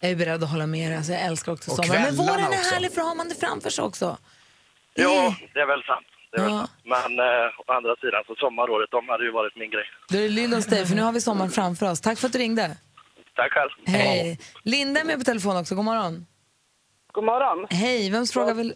[0.00, 0.96] Jag är beredd att hålla med dig.
[0.96, 2.02] Alltså, jag älskar också Och sommaren.
[2.02, 2.74] Men kvällarna våren är också.
[2.74, 4.16] härlig för har man det framför sig också.
[4.94, 5.10] Jo,
[5.54, 6.06] det är väl sant.
[6.30, 6.58] Det är väl Ja.
[6.58, 6.70] sant.
[6.84, 9.84] Men eh, å andra sidan, så sommaråret, de hade ju varit min grej.
[10.10, 12.00] Då är det Lill hos dig, för nu har vi sommaren framför oss.
[12.00, 12.76] Tack för att du ringde.
[13.36, 13.70] Tack själv.
[13.86, 14.38] Hej.
[14.64, 15.74] Linda är med på telefon också.
[15.74, 16.26] God morgon.
[17.12, 17.66] God morgon.
[17.70, 18.10] Hej.
[18.10, 18.74] Vems fråga vill...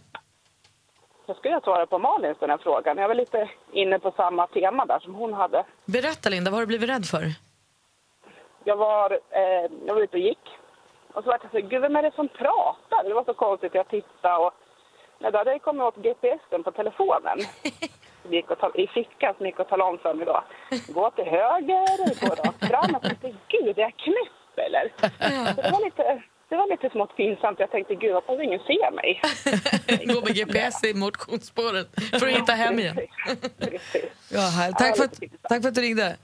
[1.27, 2.97] Jag skulle svara på Malins den här frågan.
[2.97, 5.64] Jag var lite inne på samma tema där som hon hade.
[5.85, 7.33] Berätta Linda, vad har du blivit rädd för?
[8.64, 10.48] Jag var, eh, jag var ute och gick.
[11.12, 13.05] Och så var jag så gud vem är det som pratar?
[13.05, 13.75] Det var så konstigt.
[13.75, 14.53] Jag tittade och
[15.18, 17.38] jag hade jag kommit åt GPSen på telefonen.
[18.22, 20.44] Som gick och I fickan som gick och talade om för mig då.
[20.88, 22.90] Gå till höger, gå rakt fram.
[22.92, 24.92] Jag tänkte, gud är jag knäpp eller?
[25.55, 26.22] Så det var lite...
[26.48, 27.61] Det var lite smått pinsamt.
[27.61, 29.20] Jag tänkte, gud hoppas ingen ser mig.
[30.14, 31.87] Gå med GPS i motionsspåret
[32.20, 32.96] för att hitta hem igen.
[34.31, 34.72] Ja, här.
[34.72, 36.16] Tack, för att, tack för att du ringde.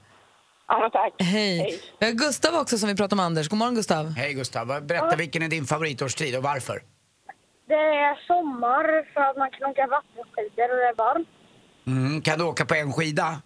[0.68, 1.12] Ja, tack.
[1.18, 1.80] Hej.
[1.98, 3.48] Vi har Gustav också som vi pratar om Anders.
[3.48, 4.10] God morgon Gustav.
[4.10, 6.82] Hej Gustav, berätta vilken är din favoritårstid och varför?
[7.68, 11.28] Det är sommar för att man kan åka vattenskidor och det är varmt.
[11.86, 13.42] Mm, kan du åka på en skida?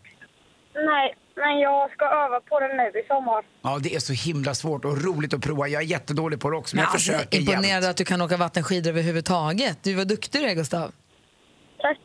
[0.74, 3.44] Nej, men jag ska öva på det nu i sommar.
[3.62, 5.68] Ja, det är så himla svårt och roligt att prova.
[5.68, 8.36] Jag är jättedålig på det också, men jag alltså, försöker imponerad att du kan åka
[8.36, 9.78] vattenskidor överhuvudtaget.
[9.82, 10.92] Du var duktig du är Gustav.
[11.78, 11.98] Tack.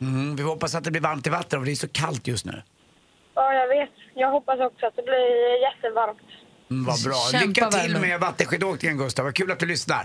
[0.00, 2.46] Mm, vi hoppas att det blir varmt i vatten och det är så kallt just
[2.46, 2.62] nu.
[3.34, 3.90] Ja, jag vet.
[4.14, 6.18] Jag hoppas också att det blir jättevarmt.
[6.70, 7.14] Mm, vad bra.
[7.32, 8.08] Kämpa, Lycka till värmen.
[8.08, 10.04] med vattenskidåkningen Gustav, vad kul att du lyssnar.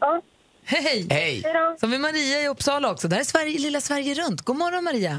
[0.00, 0.20] Ja.
[0.64, 1.06] Hej!
[1.10, 1.40] Hej!
[1.78, 3.08] Så har vi Maria i Uppsala också.
[3.08, 4.42] Det här är Sverige, lilla Sverige runt.
[4.42, 5.16] God morgon Maria.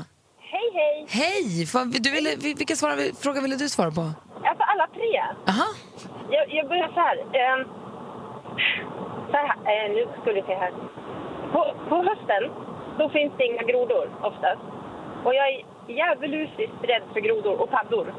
[0.53, 1.05] Hej, hej.
[1.09, 1.65] Hej!
[1.65, 4.01] Fan, Du ville, vil- vilka svar, fråga ville du svara på?
[4.01, 5.11] Alltså alla tre.
[5.51, 5.67] Aha.
[6.29, 7.17] Jag, jag börjar så här.
[7.39, 7.61] ehm,
[9.31, 10.71] så här eh, nu skulle vi se här.
[11.53, 12.43] På, på hösten,
[12.99, 14.61] då finns det inga grodor oftast.
[15.25, 15.59] Och jag är
[15.97, 18.13] djävulusiskt rädd för grodor och paddor.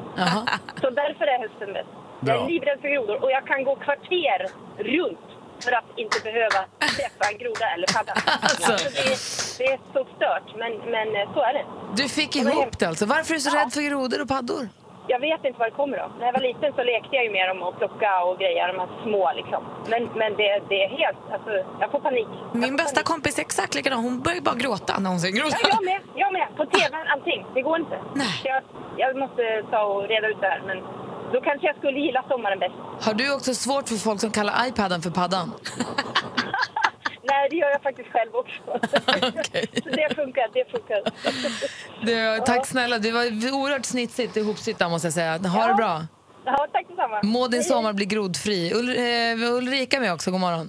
[0.81, 1.89] Så därför är hösten bäst.
[2.25, 4.39] Jag är livrädd för grodor och jag kan gå kvarter
[4.77, 5.27] runt
[5.63, 6.59] för att inte behöva
[6.97, 8.13] träffa en groda eller padda.
[8.41, 8.71] Alltså.
[8.71, 9.17] Alltså, det, är,
[9.57, 11.65] det är så stört, men, men eh, så är det.
[11.95, 13.05] Du fick ihop det alltså.
[13.05, 14.69] Varför är du så rädd för grodor och paddor?
[15.07, 16.11] Jag vet inte var det kommer av.
[16.19, 18.79] När jag var liten så lekte jag ju med dem och plocka och grejer, de
[18.79, 19.61] här små liksom.
[19.91, 22.27] Men, men det, det är helt, alltså, jag får panik.
[22.53, 23.99] Min bästa kompis är exakt likadan.
[24.03, 25.59] Hon börjar bara gråta när hon ser grodan.
[25.63, 26.47] Ja, jag med, jag med.
[26.57, 27.45] På tv, allting.
[27.55, 27.97] Det går inte.
[28.41, 28.61] Så Jag,
[28.97, 30.77] jag måste ta och reda ut det här, men
[31.33, 32.75] då kanske jag skulle gilla sommaren bäst.
[33.05, 35.51] Har du också svårt för folk som kallar iPaden för paddan?
[37.23, 38.61] Nej, det gör jag faktiskt själv också.
[39.83, 41.01] så det funkar, det funkar.
[42.05, 45.37] Du, tack snälla, det var oerhört snitsigt ihopsytt där, måste jag säga.
[45.37, 46.01] Ha det bra.
[46.45, 47.19] Ja, tack detsamma.
[47.23, 48.71] Må din sommar bli grodfri.
[48.73, 50.67] Ul eh, Ulrika med också, god morgon.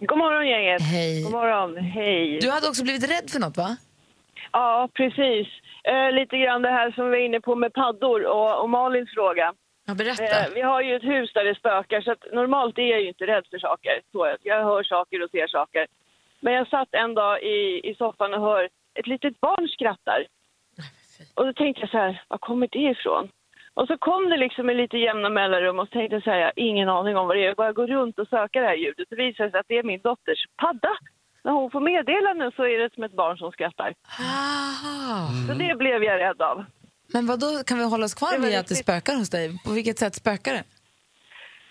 [0.00, 0.82] God morgon gänget.
[0.82, 1.22] Hej.
[1.22, 2.38] God morgon, hej.
[2.40, 3.76] Du hade också blivit rädd för något va?
[4.52, 5.48] Ja, precis.
[5.84, 9.10] Eh, lite grann det här som vi är inne på med paddor och, och Malins
[9.14, 9.54] fråga.
[9.86, 10.46] Ja, berätta.
[10.46, 13.26] Eh, vi har ju ett hus där det spökar så normalt är jag ju inte
[13.26, 14.00] rädd för saker.
[14.12, 15.86] Så, jag hör saker och ser saker.
[16.40, 20.26] Men jag satt en dag i, i soffan och hör ett litet barn skrattar.
[21.34, 23.28] Och då tänkte jag så här, var kommer det ifrån?
[23.74, 26.38] Och så kom det liksom i lite jämna mellanrum och så tänkte jag så här,
[26.38, 27.46] jag har ingen aning om vad det är.
[27.46, 29.06] Jag bara går runt och söker det här ljudet.
[29.10, 30.94] Det visar sig att det är min dotters padda.
[31.44, 33.94] När hon får meddelanden så är det som ett barn som skrattar.
[35.48, 36.64] Så det blev jag rädd av.
[37.14, 39.46] Men vad då kan vi hålla oss kvar vid att det spökar hos dig?
[39.64, 40.64] På vilket sätt spökar det?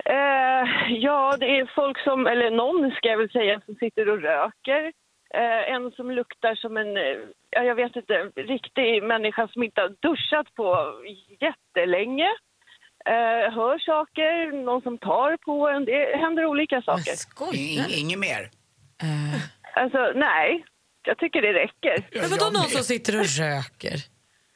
[0.05, 4.21] Eh, ja, det är folk som, eller någon ska jag väl säga, som sitter och
[4.21, 4.91] röker.
[5.37, 7.17] Eh, en som luktar som en, eh,
[7.49, 10.93] ja, jag vet inte, riktig människa som inte har duschat på
[11.39, 12.29] jättelänge.
[13.05, 15.85] Eh, hör saker, någon som tar på en.
[15.85, 17.13] Det händer olika saker.
[17.53, 18.49] In, inget mer?
[19.75, 20.65] Alltså, nej.
[21.05, 21.95] Jag tycker det räcker.
[22.21, 23.97] Men vadå någon som sitter och röker?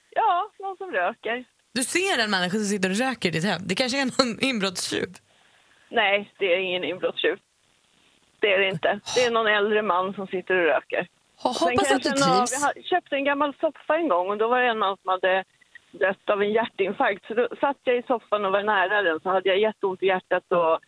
[0.09, 1.45] Ja, någon som röker.
[1.73, 3.61] Du ser en människa som sitter och röker i ditt hem.
[3.65, 5.09] Det kanske är någon inbrottstjuv.
[5.89, 7.37] Nej, det är ingen inbrottstjuv.
[8.47, 8.99] Det är det inte.
[9.15, 11.07] Det är någon äldre man som sitter och röker.
[11.37, 12.71] Hoppas att du av- trivs.
[12.75, 15.43] Jag köpte en gammal soffa en gång och då var det en man som hade
[15.91, 17.25] dött av en hjärtinfarkt.
[17.27, 20.05] Så då satt jag i soffan och var nära den så hade jag jätteont i
[20.05, 20.79] hjärtat och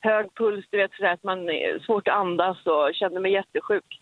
[0.00, 4.00] hög puls, du vet sådär att man är svårt att andas och kände mig jättesjuk.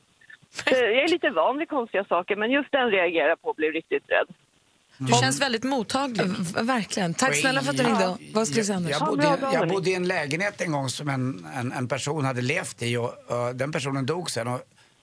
[0.50, 3.72] Så jag är lite van vid konstiga saker men just den reagerade på och blev
[3.72, 4.28] riktigt rädd.
[4.98, 6.26] Du känns väldigt mottaglig.
[6.60, 7.14] Verkligen.
[7.14, 8.16] Tack snälla för att du ringde.
[8.32, 10.88] Vad skulle du säga jag, jag, bodde, i- jag bodde i en lägenhet en gång
[10.88, 14.48] som en, en, en person hade levt i och, och den personen dog sen.
[14.48, 14.60] Och,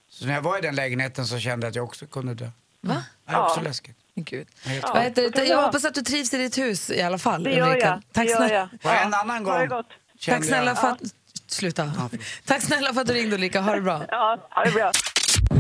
[0.10, 2.50] så när jag var i den lägenheten så kände jag att jag också kunde dö.
[2.82, 3.04] Va?
[3.28, 3.64] Det är också Ja.
[3.64, 3.98] läskigt.
[4.16, 4.48] Gud.
[4.84, 5.46] Vad heter det?
[5.46, 7.44] Jag hoppas att du trivs i ditt hus i alla fall.
[7.44, 8.02] Det gör jag.
[8.14, 8.70] Tack snälla.
[8.84, 9.68] Och en annan gång.
[10.26, 11.00] Tack snälla för att,
[11.48, 11.92] sluta.
[12.46, 14.06] Tack snälla för att du ringde Ulrika, ha det bra.
[14.10, 14.92] Ja, ha det bra.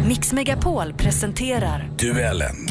[0.07, 2.67] Mix Megapol presenterar Duellen.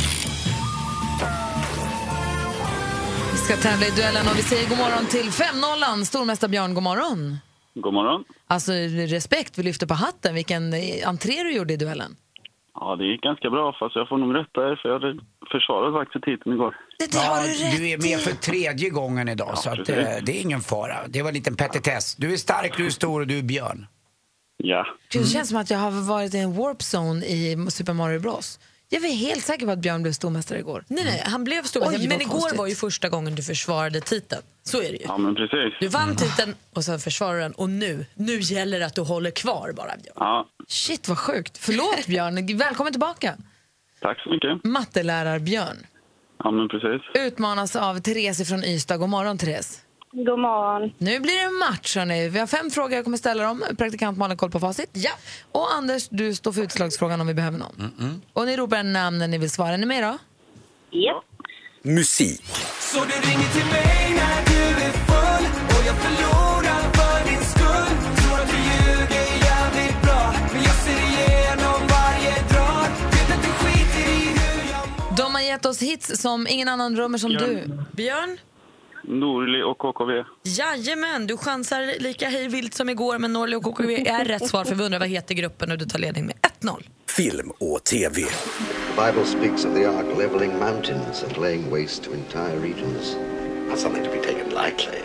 [3.41, 6.05] Vi ska tävla i duellen och vi säger god morgon till 5-0.
[6.05, 7.39] Stormästare Björn, god morgon.
[7.75, 8.25] God morgon.
[8.47, 8.73] Alltså
[9.17, 10.35] respekt, vi lyfter på hatten.
[10.35, 10.75] Vilken
[11.05, 12.17] entré du gjorde i duellen.
[12.75, 15.21] Ja, det gick ganska bra, fast jag får nog rätta er, för jag hade
[15.53, 16.77] försvarat faktiskt titeln igår.
[17.13, 17.43] Ja,
[17.77, 20.97] du är med för tredje gången idag, så att, eh, det är ingen fara.
[21.09, 22.17] Det var en liten petitess.
[22.17, 23.87] Du är stark, du är stor och du är björn.
[24.57, 24.87] Ja.
[25.13, 28.61] Det känns som att jag har varit i en warp zone i Super Mario Bros.
[28.93, 30.85] Jag var helt säker på att Björn blev stormästare igår.
[30.89, 32.01] Nej, nej, han blev stormästare.
[32.03, 32.59] Oj, Men igår konstigt.
[32.59, 34.43] var ju första gången du försvarade titeln.
[34.63, 35.05] Så är det ju.
[35.05, 35.75] Ja, men precis.
[35.81, 39.31] Du vann titeln och sen försvarade den och nu, nu gäller det att du håller
[39.31, 40.15] kvar bara Björn.
[40.17, 41.59] Ja, Shit vad sjukt.
[41.59, 43.37] Förlåt Björn, välkommen tillbaka.
[44.01, 44.65] tack så mycket.
[44.65, 45.77] Mattelärar-Björn
[46.45, 47.03] Ja, men precis.
[47.15, 48.97] utmanas av Therese från Ystad.
[48.99, 49.81] God morgon Therese.
[50.13, 50.93] God morgon.
[50.99, 52.29] Nu blir det en match hörni.
[52.29, 53.65] Vi har fem frågor jag kommer ställa dem.
[53.79, 54.91] Praktikant Malin koll på facit.
[54.93, 55.11] Ja.
[55.53, 58.23] Och Anders, du står för utslagsfrågan om vi behöver någon.
[58.33, 59.75] Och ni ropar en namn när ni vill svara.
[59.75, 60.19] Är ni med då?
[60.91, 61.23] Ja.
[61.83, 62.45] Musik.
[62.81, 67.97] Så du ringer till mig när du är full och jag förlorar för din skull
[68.23, 73.51] Tror att du ljuger jävligt bra men jag ser igenom varje drag Vet att du
[73.51, 77.65] skiter i hur jag De har gett oss hits som ingen annan drömmer som du.
[77.93, 78.39] Björn?
[79.03, 80.25] Norli och KKV.
[80.43, 84.65] Jajamän, du chansar lika hej vilt som igår men Norli och KKV är rätt svar
[84.65, 86.83] för vi undrar vad heter gruppen och du tar ledning med 1-0.
[87.09, 88.23] Film och TV.
[88.23, 93.17] The Bible speaks of the ark leveling mountains and laying waste to entire regions.
[93.69, 95.01] Not something to be taken lightly.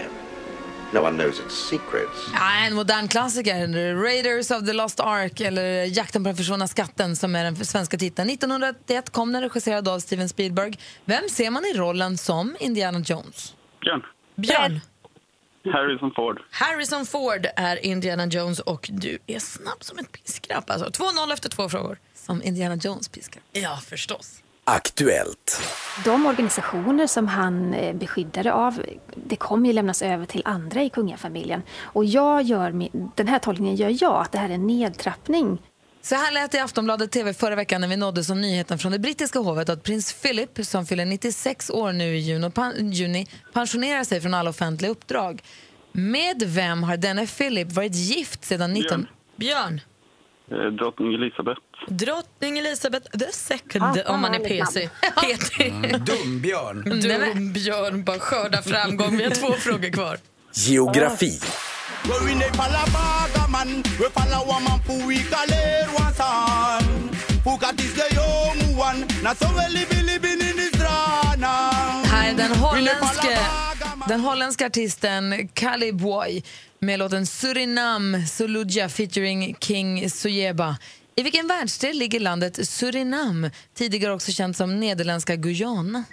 [0.94, 2.30] No one knows its secrets.
[2.34, 3.68] Ja, en modern klassiker.
[4.04, 7.98] Raiders of the Lost Ark eller Jakten på den försvunna skatten som är den svenska
[7.98, 8.30] titeln.
[8.30, 10.74] 1981 kom den regisserad av Steven Spielberg.
[11.06, 13.54] Vem ser man i rollen som Indiana Jones?
[13.86, 14.04] Björn.
[14.36, 14.80] Björn?
[15.74, 16.42] Harrison Ford.
[16.52, 20.70] Harrison Ford är Indiana Jones och du är snabb som ett piskrapp.
[20.70, 21.98] Alltså 2-0 efter två frågor.
[22.14, 23.44] Som Indiana Jones piskrapp?
[23.52, 24.44] Ja, förstås.
[24.64, 25.62] Aktuellt.
[26.06, 28.82] De organisationer som han eh, beskyddade av,
[29.16, 31.62] det kommer ju lämnas över till andra i kungafamiljen.
[31.80, 35.62] Och jag gör, den här tolkningen gör jag, att det här är en nedtrappning.
[36.06, 38.92] Så här lät det i Aftonbladet TV förra veckan när vi nåddes av nyheten från
[38.92, 42.20] det brittiska hovet att prins Philip, som fyller 96 år nu i
[42.92, 45.42] juni, pensionerar sig från alla offentliga uppdrag.
[45.92, 49.08] Med vem har denne Philip varit gift sedan 19...
[49.36, 49.82] Björn?
[50.52, 51.62] Eh, drottning Elisabeth.
[51.88, 54.90] Drottning Elizabeth the second Ah, om man är PC.
[55.16, 55.58] PT.
[56.06, 56.84] Dumbjörn.
[57.02, 59.18] Du, Björn, bara skörda framgång.
[59.18, 60.18] Vi har två frågor kvar.
[60.54, 61.40] Geografi.
[62.08, 67.10] Go in the palabaga man We follow a man fu we kaler one son
[67.44, 71.72] Fukat is the young one Na so we live live in the strana
[72.06, 73.38] Här är den holländske,
[74.08, 76.44] den holländska artisten Kali Boy
[76.80, 80.78] med låten Surinam Soluja featuring King Sujeba.
[81.16, 86.04] I vilken världsdel ligger landet Surinam, tidigare också känt som Nederländska Guyana?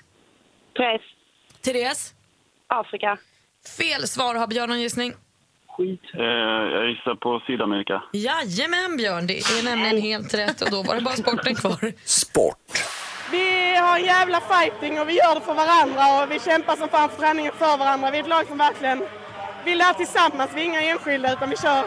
[0.77, 1.03] Therese.
[1.63, 2.15] Therese?
[2.67, 3.19] Afrika.
[3.79, 4.35] Fel svar.
[4.35, 5.15] Har Björn någon gissning?
[6.15, 6.25] Eh,
[6.75, 8.03] jag gissar på Sydamerika.
[8.13, 9.27] Jajamän, Björn.
[9.27, 10.61] Det är nämligen helt rätt.
[10.63, 11.93] Och då var det bara sporten kvar.
[12.05, 12.73] Sport.
[13.31, 16.89] Vi har en jävla fighting och vi gör det för varandra och vi kämpar som
[16.89, 18.11] fan för träningen för varandra.
[18.11, 19.03] Vi är ett lag som verkligen
[19.65, 20.51] vill det här tillsammans.
[20.55, 21.85] Vi är inga enskilda utan vi kör.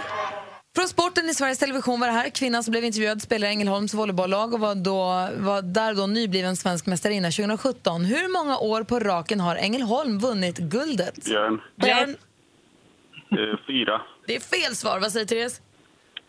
[0.75, 2.29] Från sporten i Sveriges Television var det här.
[2.29, 5.01] Kvinnan som blev intervjuad spelar Ängelholms volleybolllag och var, då,
[5.37, 8.05] var där då nybliven svensk mästarinna 2017.
[8.05, 11.25] Hur många år på raken har Ängelholm vunnit guldet?
[11.25, 11.61] Björn.
[11.75, 12.15] Björn?
[13.31, 14.01] Eh, fyra.
[14.27, 14.99] Det är fel svar.
[14.99, 15.61] Vad säger Therese?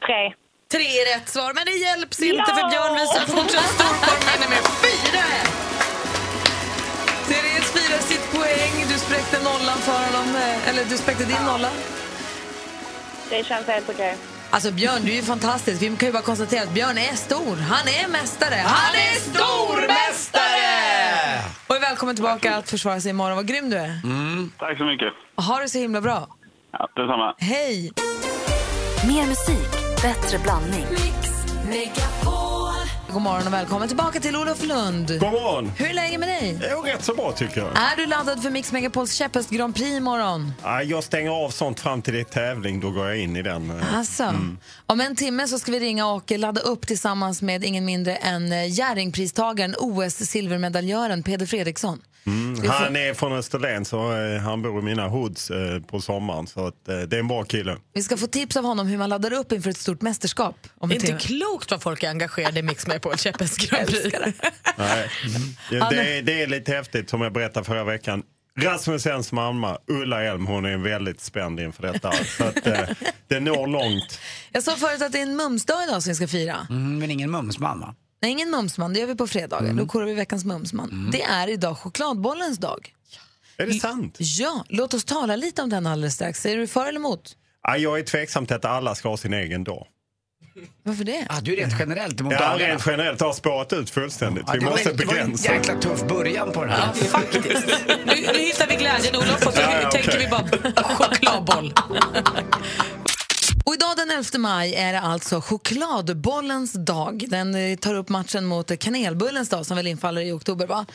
[0.06, 0.34] Tre.
[0.72, 2.54] Tre är rätt svar, men det hjälps inte Ja!
[2.56, 5.24] för Björn visar fortsatt storform med fyra.
[7.28, 8.84] Therese firar sitt poäng.
[8.92, 10.36] Du spräckte nollan för honom.
[10.36, 11.70] eh, Eller du spräckte din nolla.
[13.30, 14.16] Det känns helt okej.
[14.50, 15.82] Alltså Björn, du är ju fantastisk.
[15.82, 17.56] Vi kan ju bara konstatera att Björn är stor.
[17.56, 18.54] Han är mästare.
[18.54, 21.40] Han är stormästare!
[21.66, 23.36] Och är välkommen tillbaka att försvara sig imorgon.
[23.36, 24.00] Vad grym du är.
[24.58, 25.12] Tack så mycket.
[25.36, 26.28] Ha det så himla bra.
[26.78, 27.34] Ja, detsamma.
[27.38, 27.92] Hej!
[29.06, 29.70] Mer musik,
[30.02, 30.84] bättre blandning.
[33.12, 35.08] God morgon och välkommen tillbaka till Olof Lund.
[35.08, 35.72] God morgon.
[35.76, 36.50] Hur är läget med dig?
[36.70, 37.68] Är rätt så bra tycker jag.
[37.68, 40.52] Är du laddad för Mix Megapols käpphäst Grand Prix imorgon?
[40.62, 43.42] Ja, Jag stänger av sånt fram till det är tävling, då går jag in i
[43.42, 43.70] den.
[43.80, 43.98] eh.
[43.98, 44.34] Alltså,
[44.86, 48.52] Om en timme så ska vi ringa och ladda upp tillsammans med ingen mindre än
[48.52, 52.00] eh, Jerringpristagaren, OS-silvermedaljören Peder Fredriksson.
[52.58, 52.70] Mm.
[52.70, 56.66] Han är från Österlen så eh, han bor i mina hoods eh, på sommaren så
[56.66, 57.76] att, eh, det är en bra kille.
[57.94, 60.56] Vi ska få tips av honom hur man laddar upp inför ett stort mästerskap.
[60.78, 61.40] Om Det är en inte timme.
[61.40, 64.16] klokt vad folk är engagerade i Mix med på Käppens Grand Prix.
[64.78, 65.10] Nej.
[65.70, 68.22] Ja, det, är, det är lite häftigt som jag berättade förra veckan.
[68.58, 72.12] Rasmussens mamma, Ulla Elm, hon är väldigt spänd inför detta.
[72.12, 72.80] Så att, eh,
[73.28, 74.20] det når långt.
[74.52, 76.66] Jag sa förut att det är en mumsdag idag som vi ska fira.
[76.70, 77.94] Mm, men ingen mumsman va?
[78.22, 78.92] Nej, ingen mumsman.
[78.92, 79.72] Det gör vi på fredagar.
[79.72, 81.08] Då korar vi veckans mumsman.
[81.12, 82.92] Det är idag chokladbollens dag.
[83.58, 84.16] Är det sant?
[84.18, 86.46] Ja, låt oss tala lite om den alldeles strax.
[86.46, 87.36] Är du för eller emot?
[87.62, 89.86] Ja, jag är tveksam till att alla ska ha sin egen dag.
[90.82, 91.26] Varför det?
[91.28, 94.44] Ah, du är rent generellt emot Ja, rent generellt har spårat ut fullständigt.
[94.46, 95.52] Ja, Vi det var- måste det var en begränsa.
[95.54, 96.92] jäkla tuff början på den här.
[98.06, 101.74] Nu, nu hittar vi glädjen Olof och så Ja, ja, tänker vi bara chokladboll.
[103.66, 107.24] Och idag den 11 maj är det alltså chokladbollens dag.
[107.28, 110.86] Den eh, tar upp matchen mot kanelbullens dag som väl infaller i oktober va?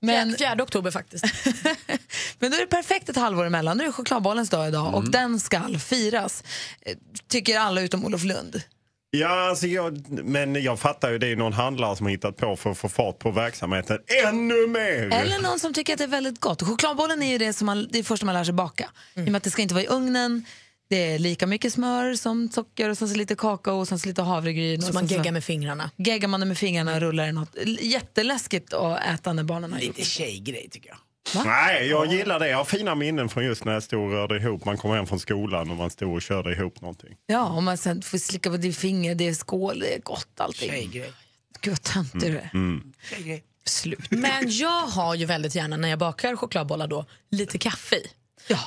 [0.00, 1.24] Men, Fjärde oktober faktiskt.
[2.38, 3.76] men då är det perfekt ett halvår emellan.
[3.76, 6.44] Nu är det chokladbollens dag idag och den ska firas.
[6.80, 6.96] Eh,
[7.28, 8.62] Tycker alla utom Olof Lund.
[9.10, 12.56] Ja, alltså jag, men jag fattar ju det är någon handlare som har hittat på
[12.56, 15.10] för att få fart på verksamheten ännu mer.
[15.12, 16.62] Eller någon som tycker att det är väldigt gott.
[16.62, 18.90] Chokladbollen är ju det, som man, det första man lär sig baka.
[19.14, 20.44] I och med att det ska inte vara i ugnen.
[20.92, 24.08] Det är lika mycket smör som socker och sen så lite kakao och sen så
[24.08, 24.82] lite havregryn.
[24.82, 25.90] Så och man geggar med fingrarna.
[25.96, 27.56] Geggar man det med fingrarna och rullar i något.
[27.80, 29.96] Jätteläskigt att äta när barnen har gjort.
[29.98, 31.46] Lite tjejgrej tycker jag.
[31.46, 32.48] Nej, jag gillar det.
[32.48, 34.64] Jag har fina minnen från just när jag stod och rörde ihop.
[34.64, 37.16] Man kom hem från skolan och man stod och körde ihop någonting.
[37.26, 40.40] Ja, och man sen får slicka på ditt finger, det är skål, det är gott
[40.40, 40.70] allting.
[40.70, 41.12] Tjejgrej.
[41.60, 42.50] Gud vad töntig du är.
[42.54, 42.92] Mm.
[43.10, 43.44] Tjejgrej.
[43.64, 44.10] Slut.
[44.10, 48.06] Men jag har ju väldigt gärna när jag bakar chokladbollar då lite kaffe i.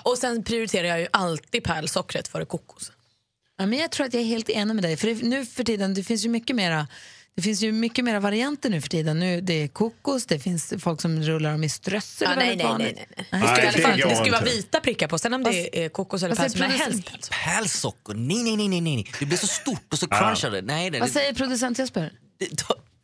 [0.03, 2.91] Och sen prioriterar jag ju alltid pärlsockret före kokos.
[3.57, 4.97] Ja, men jag tror att jag är helt enig med dig.
[4.97, 6.87] För det, nu för tiden, det finns ju mycket mera
[7.35, 9.19] det finns ju mycket mera varianter nu för tiden.
[9.19, 12.27] Nu, det är kokos, det finns folk som rullar dem i strössel.
[12.31, 13.27] Ja, nej, nej, nej, nej.
[13.31, 13.41] Nej.
[13.41, 15.19] Det ska, Nej, det ska vara vita prickar på.
[15.19, 17.29] Sen om det är kokos eller päls, men helst päls.
[17.29, 18.13] Pärlsocker?
[18.13, 19.11] Nej, nej, nej, nej, nej.
[19.19, 20.61] Det blir så stort och så crunchar det.
[20.61, 22.11] Nej, det, Vad säger producent Jesper?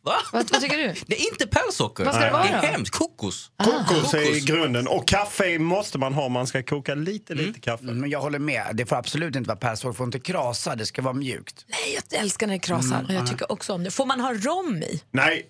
[0.04, 0.14] Va?
[0.32, 0.94] Vad, vad tycker du?
[1.06, 2.04] det är inte pärlsocker.
[2.04, 2.94] Vad ska det vara det är hemskt.
[2.94, 3.50] Kokos.
[3.64, 4.88] Kokos är grunden.
[4.88, 6.28] Och kaffe måste man ha.
[6.28, 7.84] Man ska koka lite, lite kaffe.
[7.84, 8.70] Mm, Men jag håller med.
[8.74, 9.92] Det får absolut inte vara pärlsocker.
[9.92, 10.76] Det får inte krasa.
[10.76, 11.64] Det ska vara mjukt.
[11.68, 13.04] Nej, jag älskar när det krasar.
[13.08, 13.90] Och jag tycker också om det.
[13.90, 15.02] Får man ha rom i?
[15.10, 15.46] Nej,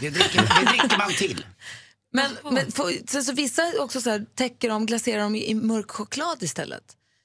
[0.00, 1.44] Det dricker, det dricker man till.
[2.12, 5.54] Men, men får, så, så vissa också så här, täcker dem, glaserar dem i, i
[5.54, 6.82] mörk choklad istället.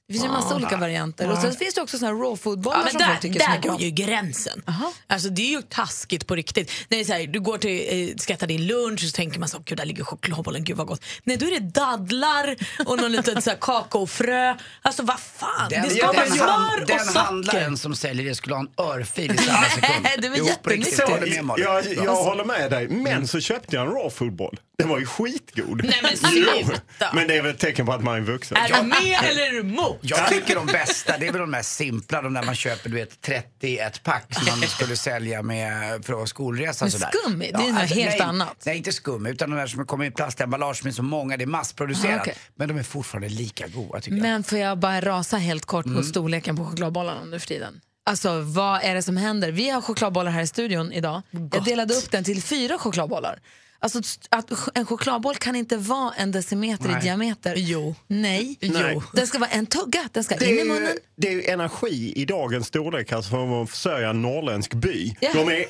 [0.08, 1.30] Det finns ju massa olika varianter.
[1.30, 3.40] Och så finns det också såna här raw food-bollar Ja, men som folk där, tycker
[3.40, 4.62] så där går ju gränsen.
[5.06, 6.72] Alltså, det är ju taskigt på riktigt.
[6.88, 9.16] När det är så här, du går till, eh, ska äta din lunch och så
[9.16, 11.04] tänker man så, gud där ligger chokladbollen, gud vad gott.
[11.24, 14.54] Nej, då är det dadlar och någon liten så här, kakaofrö.
[14.82, 17.18] Alltså vad fan, Den, det ska vara den, smör hand, och den socker.
[17.20, 20.06] handlaren som säljer det skulle ha en örfil i samma sekund.
[20.22, 20.98] Det var jättemycket.
[20.98, 21.64] Jag håller med Malin.
[21.64, 22.88] jag, jag håller med dig.
[22.88, 24.60] Men så köpte jag en raw foodboll.
[24.78, 25.84] Den var ju skitgod.
[25.84, 27.10] Nej, men sluta.
[27.14, 28.56] Men det är väl ett tecken på att man är vuxen.
[28.56, 29.95] Är du med eller är du emot?
[30.00, 32.96] Jag tycker de bästa, det är väl de mest simpla, de där man köper du
[32.96, 37.10] vet 30 ett pack som man skulle sälja med för skolresa Med sådär.
[37.12, 37.38] skum?
[37.38, 38.62] Det är något helt nej, annat.
[38.66, 41.46] Nej, inte skum, utan de där som kommer i plastemballage är så många, det är
[41.46, 42.18] massproducerat.
[42.18, 42.34] Ah, okej.
[42.54, 44.22] Men de är fortfarande lika goda tycker jag.
[44.22, 47.80] Men får jag bara rasa helt kort mot storleken på chokladbollarna nu för tiden?
[48.08, 49.52] Alltså vad är det som händer?
[49.52, 51.22] Vi har chokladbollar här i studion idag.
[51.52, 53.38] Jag delade upp den till fyra chokladbollar.
[53.80, 53.98] Alltså
[54.30, 57.02] att en chokladboll kan inte vara en decimeter i Nej.
[57.02, 57.54] diameter.
[57.56, 57.94] Jo.
[58.06, 58.58] Nej.
[58.60, 59.00] Nej.
[59.12, 60.82] Den ska vara en tugga, den ska Det in i är, munnen.
[60.82, 65.16] ju, det är ju energi i dagens storlek alltså för att försörja en norrländsk by.
[65.20, 65.30] Ja.
[65.34, 65.64] De är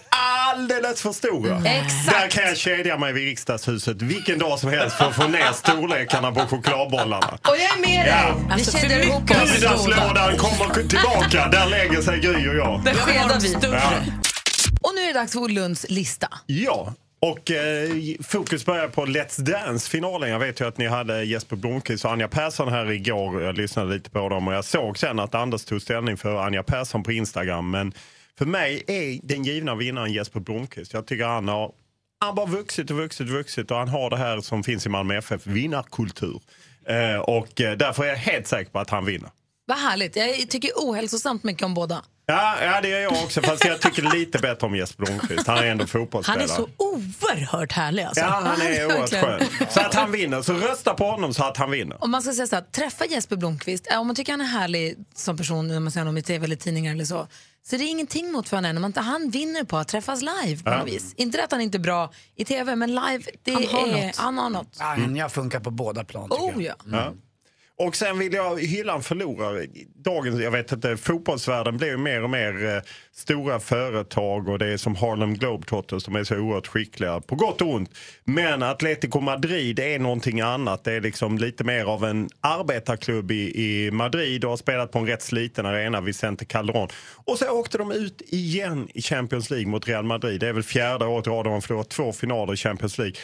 [0.50, 1.62] alldeles för stora.
[1.64, 2.11] Exakt.
[2.20, 5.52] Där kan jag kedja mig vid riksdagshuset vilken dag som helst för att få ner
[5.52, 7.38] storlekarna på chokladbollarna.
[7.42, 8.14] Och jag är med dig!
[8.22, 8.36] Ja.
[8.46, 9.54] Vi Alltså, kedjar för ihop oss.
[9.54, 12.84] Middagslådan kommer tillbaka, där lägger sig Gry och jag.
[12.84, 13.52] Där skedar vi.
[13.62, 13.92] Ja.
[14.80, 16.28] Och nu är det dags för Lunds lista.
[16.46, 16.94] Ja,
[17.31, 20.31] och eh, fokus börjar på Let's Dance-finalen.
[20.31, 23.43] Jag vet ju att ni hade Jesper Blomqvist och Anja Persson här igår.
[23.43, 26.62] Jag lyssnade lite på dem och jag såg sen att Anders tog ställning för Anja
[26.62, 27.70] Persson på Instagram.
[27.70, 27.93] Men
[28.39, 30.93] för mig är den givna vinnaren Jesper Blomqvist.
[30.93, 31.72] Jag tycker han har
[32.20, 34.89] han bara vuxit och vuxit och vuxit och han har det här som finns i
[34.89, 36.41] Malmö FF, vinnarkultur.
[36.89, 39.31] Eh, och eh, därför är jag helt säker på att han vinner.
[39.66, 40.16] Vad härligt.
[40.16, 42.05] Jag tycker ohälsosamt mycket om båda.
[42.29, 43.43] Ja, ja, det gör jag också.
[43.43, 45.47] Fast jag tycker lite bättre om Jesper Blomqvist.
[45.47, 46.43] Han är ändå Han fotbollsspelare.
[46.45, 48.20] är så oerhört härlig alltså.
[48.20, 49.41] Ja, han är oerhört skön.
[49.70, 50.43] Så att han vinner.
[50.43, 52.05] Så rösta på honom så att han vinner.
[52.05, 54.45] Om man ska säga så här, träffa Jesper Blomqvist, eh, om man tycker han är
[54.45, 57.29] härlig som person när man ser honom i tv eller tidningar eller så,
[57.66, 58.83] så är det ingenting mot för honom.
[58.83, 60.79] Man, han vinner på att träffas live på Ja.
[60.79, 61.14] något vis.
[61.16, 64.16] Inte att han inte är bra i tv, men live, det Han har är, något.
[64.16, 64.77] han har något.
[64.81, 66.74] Anja funkar på båda plan tycker Oh, jag.
[66.85, 66.97] ja.
[66.97, 67.12] Ja.
[67.79, 69.66] Och sen vill jag hylla en förlorare.
[69.95, 74.77] Dagens, jag vet inte, fotbollsvärlden blir mer och mer eh, stora företag och det är
[74.77, 77.91] som Harlem Globetrotters, de är så oerhört skickliga på gott och ont.
[78.24, 80.85] Men Atletico Madrid är någonting annat.
[80.85, 84.99] Det är liksom lite mer av en arbetarklubb i, i Madrid och har spelat på
[84.99, 86.89] en rätt sliten arena, Vicente Calderon.
[87.24, 90.41] Och så åkte de ut igen i Champions League mot Real Madrid.
[90.41, 93.14] Det är väl fjärde året i rad de har förlorat två finaler i Champions League.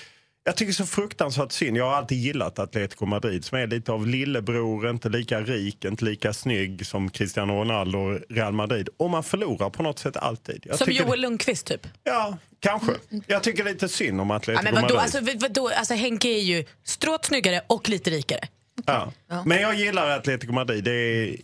[0.44, 1.76] Jag tycker så fruktansvärt synd.
[1.76, 6.04] Jag har alltid gillat Atletico Madrid som är lite av lillebror, inte lika rik, inte
[6.04, 8.88] lika snygg som Cristiano Ronaldo och Real Madrid.
[8.96, 10.62] Och man förlorar på något sätt alltid.
[10.66, 11.86] Jag Som tycker- Joel Lundqvist typ.
[12.04, 12.92] Ja, kanske.
[13.26, 15.18] Jag tycker lite synd om Ja, Atletico men vadå, Madrid.
[15.18, 18.48] alltså, vadå, alltså, Henke är ju stråt snyggare och lite rikare.
[18.86, 19.12] Ja.
[19.46, 20.84] Men jag gillar Atletico Madrid.
[20.84, 21.36] Det är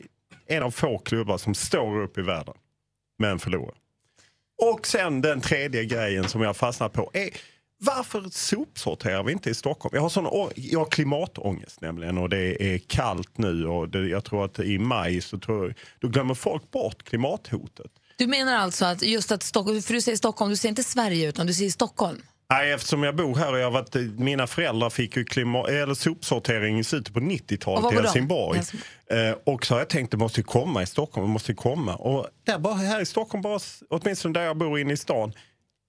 [0.47, 2.55] en av få klubbar som står upp i världen,
[3.19, 3.75] men förlorar.
[4.63, 7.31] Och sen den tredje grejen som jag fastnar på är
[7.79, 9.95] varför sopsorterar vi inte i Stockholm?
[9.95, 14.24] Jag har, sån, jag har klimatångest nämligen och det är kallt nu och det, jag
[14.24, 17.91] tror att i maj så tror, då glömmer folk bort klimathotet.
[18.16, 21.29] Du menar alltså att just att Stockholm, för du säger Stockholm, du säger inte Sverige
[21.29, 22.22] utan du säger Stockholm.
[22.51, 26.79] Nej, eftersom jag bor här och jag varit, mina föräldrar fick ju klima, eller sopsortering
[26.79, 27.97] i slutet på Och 90-talet vad i?
[27.97, 28.61] Helsingborg.
[29.11, 31.97] Eh, och så har jag tänkt det måste komma i Stockholm, det måste komma.
[31.97, 33.59] Och där bara, här i Stockholm, bara,
[33.91, 35.33] åtminstone där jag bor inne i stan,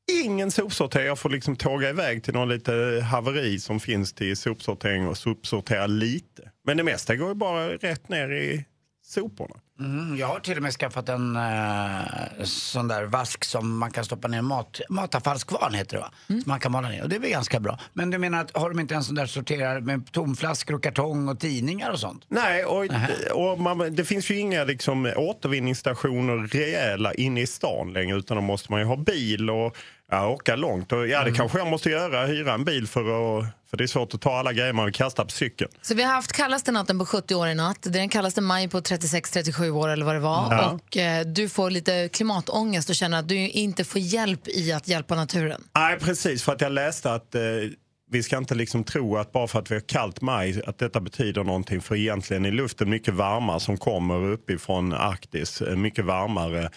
[0.09, 1.07] ingen sopsortering.
[1.07, 5.87] Jag får liksom tåga iväg till någon lite haveri som finns till sopsortering och sopsortera
[5.87, 6.51] lite.
[6.65, 8.65] Men det mesta går ju bara rätt ner i
[9.09, 9.55] soporna.
[9.79, 14.05] Mm, jag har till och med skaffat en eh, sån där vask som man kan
[14.05, 16.11] stoppa ner mat, matavfallskvarn heter det va?
[16.27, 17.79] Som man kan mala ner och det är väl ganska bra.
[17.93, 21.29] Men du menar att har de inte en sån där sorterar med tomflaskor och kartong
[21.29, 22.25] och tidningar och sånt?
[22.27, 22.85] Nej, och,
[23.33, 28.41] och man, det finns ju inga liksom, återvinningsstationer rejäla inne i stan längre utan då
[28.41, 29.77] måste man ju ha bil och
[30.09, 30.91] ja, åka långt.
[30.91, 33.01] Och, ja, det kanske jag måste göra, hyra en bil för
[33.39, 35.71] att för det är svårt att ta alla grejer man vill kasta på cykeln.
[35.81, 37.77] Så vi har haft kallaste natten på 70 år i natt.
[37.81, 40.47] Det är den kallaste maj på 36-37 år eller vad det var.
[40.51, 40.69] Ja.
[40.71, 44.87] Och eh, du får lite klimatångest och känner att du inte får hjälp i att
[44.87, 45.61] hjälpa naturen.
[45.75, 46.43] Nej, precis.
[46.43, 47.41] För att jag läste att eh,
[48.11, 50.99] vi ska inte liksom tro att bara för att vi har kallt maj att detta
[50.99, 51.81] betyder någonting.
[51.81, 55.61] För egentligen är luften mycket varmare som kommer uppifrån Arktis.
[55.61, 56.69] eh, Mycket varmare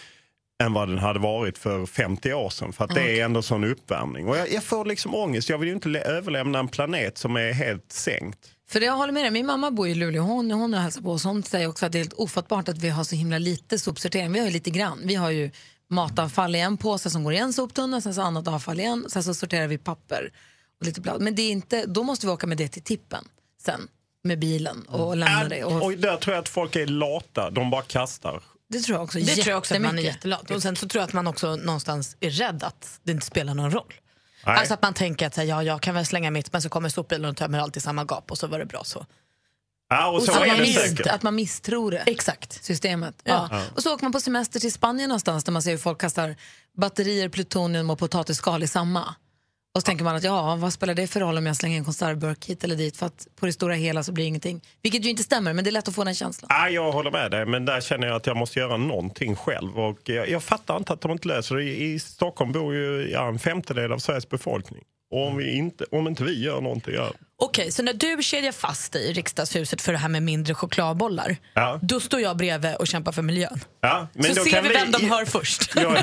[0.63, 2.73] än vad den hade varit för 50 år sedan.
[2.73, 4.27] För att det är ändå sån uppvärmning.
[4.27, 5.49] Och jag, jag får liksom ångest.
[5.49, 8.39] Jag vill ju inte överlämna en planet som är helt sänkt.
[8.69, 11.11] För det jag håller med dig, min mamma bor i Luleå, hon, hon hälsar på
[11.11, 11.23] oss.
[11.23, 14.31] Hon säger också att det är helt ofattbart att vi har så himla lite sopsortering.
[14.31, 14.99] Vi har ju lite grann.
[15.03, 15.51] Vi har ju
[15.89, 19.23] matavfall i en påse som går i en soptunna, sen så annat avfall igen, sen
[19.23, 20.31] så sorterar vi papper
[20.79, 21.21] och lite blad.
[21.21, 23.25] Men det är inte, då måste vi åka med det till tippen
[23.61, 23.87] sen
[24.23, 25.63] med bilen och lämna det.
[25.63, 27.49] Och, Och där tror jag att folk är lata.
[27.49, 28.43] De bara kastar.
[28.73, 30.51] Det tror jag också Det tror jag också att man är jättelat.
[30.51, 33.53] Och sen så tror jag att man också någonstans är rädd att det inte spelar
[33.53, 33.93] någon roll.
[34.45, 34.57] Nej.
[34.57, 36.69] Alltså att man tänker att så här, ja, jag kan väl slänga mitt men så
[36.69, 39.05] kommer sopbilen och tömmer allt i samma gap och så var det bra så.
[39.89, 41.07] Ja, och så att, är man det mis- säkert.
[41.07, 41.97] att man misstror det.
[41.97, 42.63] Exakt.
[42.63, 43.15] Systemet.
[43.23, 43.47] Ja.
[43.51, 43.61] Ja.
[43.75, 46.35] Och så åker man på semester till Spanien någonstans där man ser hur folk kastar
[46.77, 49.15] batterier, plutonium och potatisskal i samma.
[49.75, 51.83] Och så tänker man att ja, vad spelar det för roll om jag slänger en
[51.83, 54.61] konservburk hit eller dit för att på det stora hela så blir det ingenting.
[54.81, 56.47] Vilket ju inte stämmer, men det är lätt att få den känslan.
[56.51, 59.79] Ja, jag håller med dig, men där känner jag att jag måste göra någonting själv.
[59.79, 61.63] Och jag, jag fattar inte att de inte löser det.
[61.63, 64.83] I, I Stockholm bor ju ja, en femtedel av Sveriges befolkning.
[65.11, 67.11] Och om, vi inte, om inte vi gör någonting, ja.
[67.45, 71.37] Okej, så när du kedjar fast dig i riksdagshuset för det här med mindre chokladbollar,
[71.53, 71.79] Ja.
[71.81, 73.59] då står jag bredvid och kämpar för miljön.
[73.81, 75.75] Ja, men så då ser kan vi vem de hör först.
[75.75, 75.97] Jag,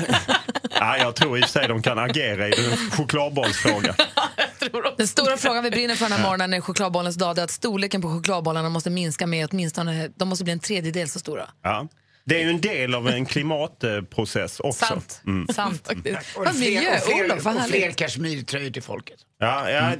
[0.79, 3.95] ja, jag tror i och för sig de kan agera i den chokladbollsfrågan.
[4.97, 8.01] Den stora frågan vi brinner för den här morgonen är chokladbollens dag är att storleken
[8.01, 11.49] på chokladbollarna måste minska med åtminstone, de måste bli en tredjedel så stora.
[11.63, 11.87] Ja.
[12.25, 14.85] Det är ju en del av en klimatprocess också.
[14.85, 15.21] Sant.
[15.27, 15.47] Mm.
[15.47, 15.87] Sant.
[15.87, 15.95] Och
[16.35, 19.19] Vad fler, miljö, och fler, och fler kashmirtröjor till folket.
[19.39, 19.91] Ja, ja,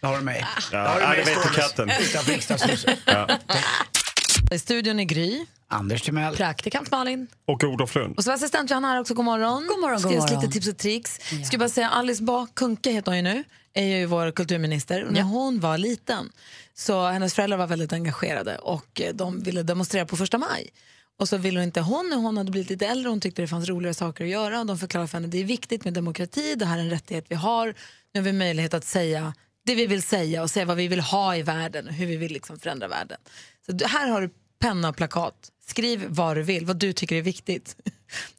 [0.00, 0.46] Det har du med.
[0.72, 1.90] Ja, Det har du ja, det vet ståendes katten.
[1.90, 2.98] Utanför riksdagshuset.
[3.06, 3.28] ja.
[4.52, 5.46] I studion är Gry.
[5.68, 6.36] Anders Timell.
[6.36, 7.26] Praktikant Malin.
[7.46, 8.16] Och Olof Lund.
[8.16, 9.66] Och så assistent Johanna här också, god morgon.
[9.68, 10.40] God morgon, god morgon.
[10.40, 11.18] lite tips och tricks.
[11.46, 13.44] Ska bara säga, Alice Bah Kuhnke heter hon ju nu,
[13.74, 15.04] är ju vår kulturminister.
[15.04, 16.32] Och När hon var liten
[16.74, 20.68] så hennes föräldrar var väldigt engagerade och eh, de ville demonstrera på första maj.
[21.18, 23.68] Och så ville inte hon, när hon hade blivit lite äldre, hon tyckte det fanns
[23.68, 26.66] roligare saker att göra och de förklarade för henne det är viktigt med demokrati, det
[26.66, 27.74] här är en rättighet vi har.
[28.14, 29.34] Nu har vi möjlighet att säga
[29.66, 32.16] det vi vill säga och säga vad vi vill ha i världen och hur vi
[32.16, 33.18] vill liksom förändra världen.
[33.66, 34.30] Så här har du
[34.60, 35.34] penna och plakat.
[35.66, 37.76] Skriv vad du vill, vad du tycker är viktigt.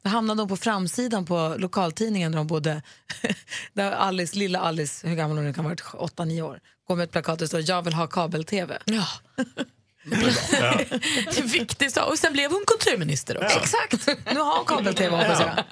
[0.01, 2.81] Då hamnade hon på framsidan på lokaltidningen där de bodde.
[3.73, 7.03] Där Alice, lilla Alice, hur gammal hon nu kan ha varit, 8-9 år, går med
[7.03, 8.77] ett plakat där det står jag vill ha kabel-tv.
[8.85, 9.07] Ja.
[10.03, 11.97] Det är viktigt.
[11.97, 13.59] Och sen blev hon kulturminister också.
[13.59, 15.63] Exakt, nu har hon kabel-tv hoppas jag.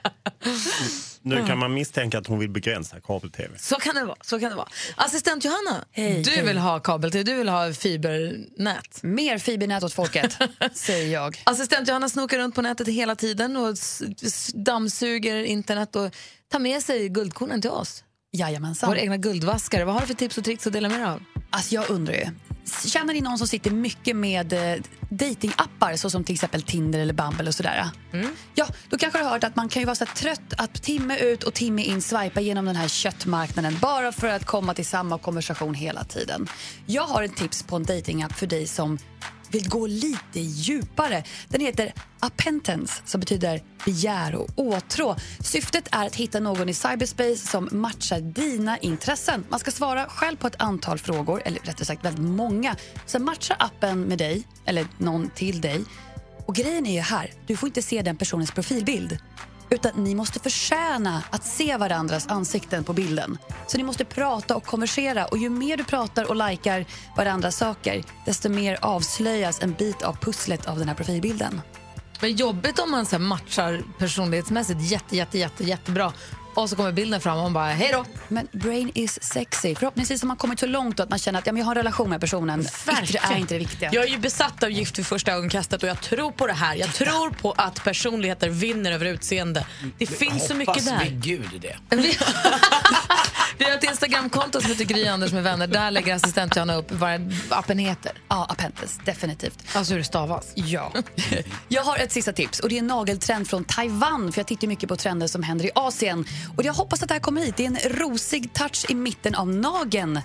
[1.21, 3.57] Nu kan man misstänka att hon vill begränsa kabel-tv.
[3.57, 4.17] Så kan det vara.
[4.21, 4.67] Så kan det vara.
[4.95, 6.45] Assistent Johanna, Hej, du hej.
[6.45, 9.03] vill ha kabel-tv, du vill ha fibernät.
[9.03, 10.37] Mer fibernät åt folket,
[10.73, 11.41] säger jag.
[11.43, 13.75] Assistent Johanna snokar runt på nätet hela tiden och
[14.53, 16.15] dammsuger internet och
[16.51, 18.03] tar med sig guldkornen till oss.
[18.31, 18.89] Jajamensan.
[18.89, 19.85] Vår egna guldvaskare.
[19.85, 21.23] Vad har du för tips och tricks att dela med dig av?
[21.49, 22.25] Alltså jag undrar ju,
[22.85, 27.47] Känner ni någon som sitter mycket med eh, datingappar såsom till exempel Tinder eller Bumble
[27.47, 27.89] och sådär?
[28.55, 31.17] Ja, då kanske du har hört att man kan ju vara så trött att timme
[31.17, 35.17] ut och timme in swipa genom den här köttmarknaden bara för att komma till samma
[35.17, 36.47] konversation hela tiden.
[36.85, 38.97] Jag har ett tips på en datingapp för dig som
[39.51, 41.23] vill gå lite djupare.
[41.47, 45.15] Den heter Appentance, som betyder begär och åtrå.
[45.39, 49.45] Syftet är att hitta någon i cyberspace som matchar dina intressen.
[49.49, 52.75] Man ska svara själv på ett antal frågor, eller rättare sagt väldigt många.
[53.05, 55.83] Sen matchar appen med dig, eller någon till dig.
[56.45, 59.17] Och grejen är ju här, du får inte se den personens profilbild.
[59.69, 63.37] Utan ni måste förtjäna att se varandras ansikten på bilden.
[63.67, 65.25] Så ni måste prata och konversera.
[65.25, 66.85] Och ju mer du pratar och likar
[67.17, 71.61] varandras saker, desto mer avslöjas en bit av pusslet av den här profilbilden.
[72.21, 76.13] Men jobbigt om man så matchar personlighetsmässigt jätte, jätte, jätte, jättebra
[76.53, 78.05] och så kommer bilden fram och man bara hej då.
[78.27, 79.75] Men brain is sexy.
[79.75, 81.77] Förhoppningsvis har man kommit så långt att man känner att ja, men jag har en
[81.77, 82.61] relation med personen.
[83.03, 83.89] Yttre är inte det viktiga.
[83.93, 86.75] Jag är ju besatt av Gift vid första ögonkastet och jag tror på det här.
[86.75, 89.65] Jag tror på att personligheter vinner över utseende.
[89.97, 91.03] Det finns så mycket Hoppas där.
[91.03, 91.95] vid gud det.
[93.59, 95.67] Vi har ett Instagramkonto som heter Gry Anders med vänner.
[95.67, 98.11] Där lägger assistent Johanna upp vad appen heter.
[98.27, 99.63] Ja, Appentes, definitivt.
[99.73, 100.51] Alltså hur det stavas.
[100.55, 100.93] Ja.
[101.67, 104.67] Jag har ett sista tips och det är en nageltrend från Taiwan för jag tittar
[104.67, 106.25] mycket på trender som händer i Asien.
[106.57, 107.57] Och jag hoppas att det här kommer hit.
[107.57, 110.21] Det är en rosig touch i mitten av nageln.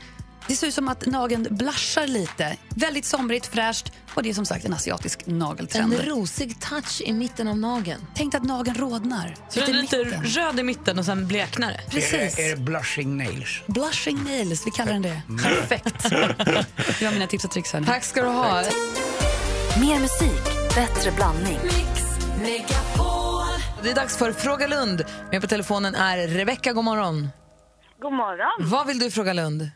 [0.47, 2.57] Det ser ut som att nageln blushar lite.
[2.69, 5.95] Väldigt somrigt, fräscht och det är som sagt en asiatisk nageltrend.
[5.95, 8.07] En rosig touch i mitten av nageln.
[8.15, 9.35] Tänk att nageln rodnar.
[9.49, 11.81] Så den är lite röd i mitten och sen bleknar det.
[11.91, 12.13] Precis.
[12.13, 13.63] Är det, är det blushing nails?
[13.67, 15.23] Blushing nails, vi kallar den det.
[15.43, 16.03] Perfekt.
[16.99, 17.73] Det var mina tips och tricks.
[17.73, 17.87] hörni.
[17.87, 18.63] Tack ska du ha.
[19.81, 21.59] Mer musik, bättre blandning.
[23.83, 25.05] Det är dags för Fråga Lund.
[25.31, 26.73] Med på telefonen är Rebecka.
[26.73, 27.29] God morgon.
[28.01, 28.71] God morgon.
[28.71, 29.71] Vad vill du fråga Lund?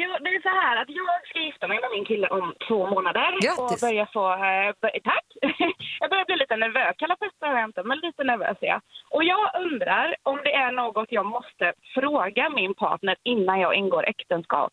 [0.00, 2.80] Jo, det är så här att jag ska gifta mig med min kille om två
[2.94, 3.30] månader.
[3.44, 3.58] Grattis.
[3.58, 5.26] Och börja få, eh, bör, tack!
[6.00, 6.94] jag börjar bli lite nervös.
[6.98, 8.80] Kalla pest har jag inte, men lite nervös är jag.
[9.14, 14.08] Och jag undrar om det är något jag måste fråga min partner innan jag ingår
[14.08, 14.72] äktenskap.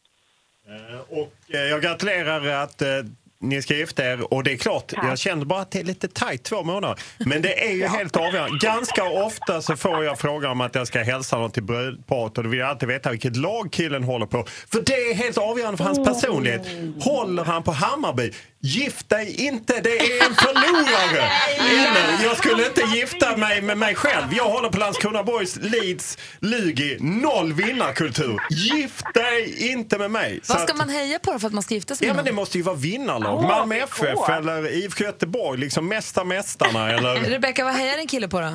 [1.09, 3.01] Och eh, jag gratulerar att eh,
[3.41, 4.33] ni ska gifta er.
[4.33, 6.99] Och det är klart, jag känner bara att det är lite tajt två månader.
[7.17, 8.57] Men det är ju helt avgörande.
[8.61, 12.43] Ganska ofta så får jag frågan om att jag ska hälsa någon till brödparet och
[12.43, 14.45] då vill jag alltid veta vilket lag killen håller på.
[14.71, 16.67] För det är helt avgörande för hans personlighet.
[17.01, 18.31] Håller han på Hammarby?
[18.61, 21.31] Gift dig inte, det är en förlorare!
[21.59, 24.25] Eller, jag skulle inte gifta mig med mig själv.
[24.33, 26.97] Jag håller på Landskrona Boys, Leeds, Lugi.
[26.99, 28.39] Noll vinnarkultur.
[28.49, 30.39] Gift dig inte med mig.
[30.43, 32.15] Så Vad ska att- man heja på för att man ska gifta sig Ja med
[32.15, 32.35] men det någon?
[32.35, 33.35] måste ju vara vinnarlag.
[33.39, 35.59] Åh, Malmö FF eller IFK Göteborg.
[35.59, 37.15] Liksom mästa mästarna eller...
[37.29, 38.47] Rebecka, vad hejar din kille på då?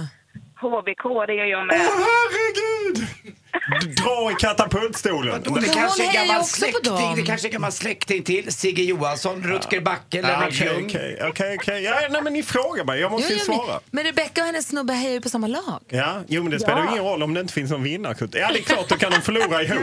[0.61, 1.77] HBK, det gör jag med.
[1.81, 3.09] Åh herregud!
[4.03, 5.43] Dra i katapultstolen.
[5.47, 7.17] Och det kanske är gammal också på släkting, dem.
[7.17, 8.53] det kanske är gammal släkting till.
[8.53, 10.85] Sigge Johansson, Rutger Backe, Ja, Lennart Okej, Ljung.
[10.87, 11.83] okej, okej, okej.
[11.83, 13.81] Ja, nej, men ni frågar mig, jag måste ju men- svara.
[13.91, 15.81] Men Rebecka och hennes snubbe hejar ju på samma lag.
[15.89, 16.91] Ja, jo men det spelar ju Ja.
[16.93, 18.41] ingen roll om det inte finns någon vinnarkultur.
[18.41, 19.79] Ja, det är klart, då kan de förlora ihop.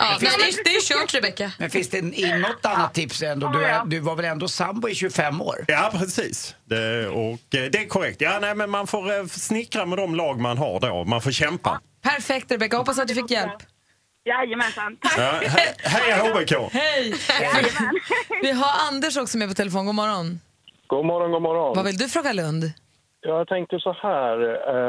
[0.00, 1.52] Ja, men det är- det är kört Rebecka.
[1.58, 3.48] Men finns det in något annat tips ändå?
[3.48, 5.64] Du, är, du var väl ändå sambo i 25 år?
[5.68, 6.54] Ja, precis.
[6.64, 8.20] Det, och, eh, det är korrekt.
[8.20, 11.04] Ja, nej, men man får eh, snickra med de lag man har då.
[11.04, 11.80] Man får kämpa.
[12.02, 13.52] Perfekt Rebecka, hoppas att du fick hjälp.
[14.24, 15.18] Jajamensan, tack.
[15.18, 16.72] Ja, he- heja HBK!
[16.72, 17.12] Hej!
[18.42, 19.86] Vi har Anders också med på telefon.
[19.86, 20.40] God morgon.
[20.86, 21.76] God morgon, god morgon.
[21.76, 22.62] Vad vill du fråga Lund?
[23.20, 24.36] Jag tänkte så här.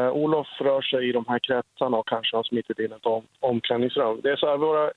[0.06, 3.24] Eh, Olof rör sig i de här kretsarna och kanske har smittit in ett om,
[3.40, 4.20] omklädningsrum.
[4.24, 4.92] Det är så här, våra,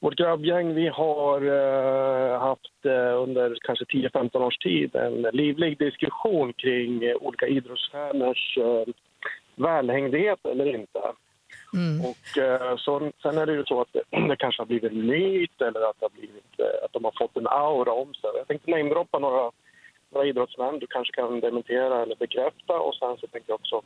[0.00, 6.52] vårt grabbgäng, vi har eh, haft eh, under kanske 10-15 års tid en livlig diskussion
[6.52, 8.94] kring eh, olika idrottsstjärnors eh,
[9.56, 10.98] välhängdhet eller inte.
[12.10, 15.06] Och eh, så, sen är det ju så att det, det kanske har blivit en
[15.06, 18.30] myt eller att, det har blivit, eh, att de har fått en aura om sig.
[18.36, 19.50] Jag tänkte namedroppa några,
[20.12, 20.78] några idrottsmän.
[20.78, 22.74] Du kanske kan dementera eller bekräfta.
[22.80, 23.82] Och sen så tänkte jag också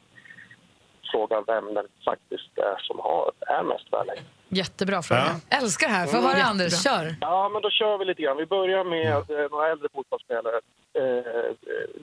[1.12, 4.26] fråga vem den faktiskt är som har, är mest välhängd.
[4.49, 5.41] Jättebra fråga.
[5.51, 6.07] Älskar det här.
[6.07, 6.51] Få Mm, höra jättebra.
[6.51, 7.14] Anders, kör.
[7.20, 8.37] Ja, men då kör vi lite grann.
[8.37, 10.61] Vi börjar med eh, några äldre fotbollsspelare.
[11.01, 11.53] Eh,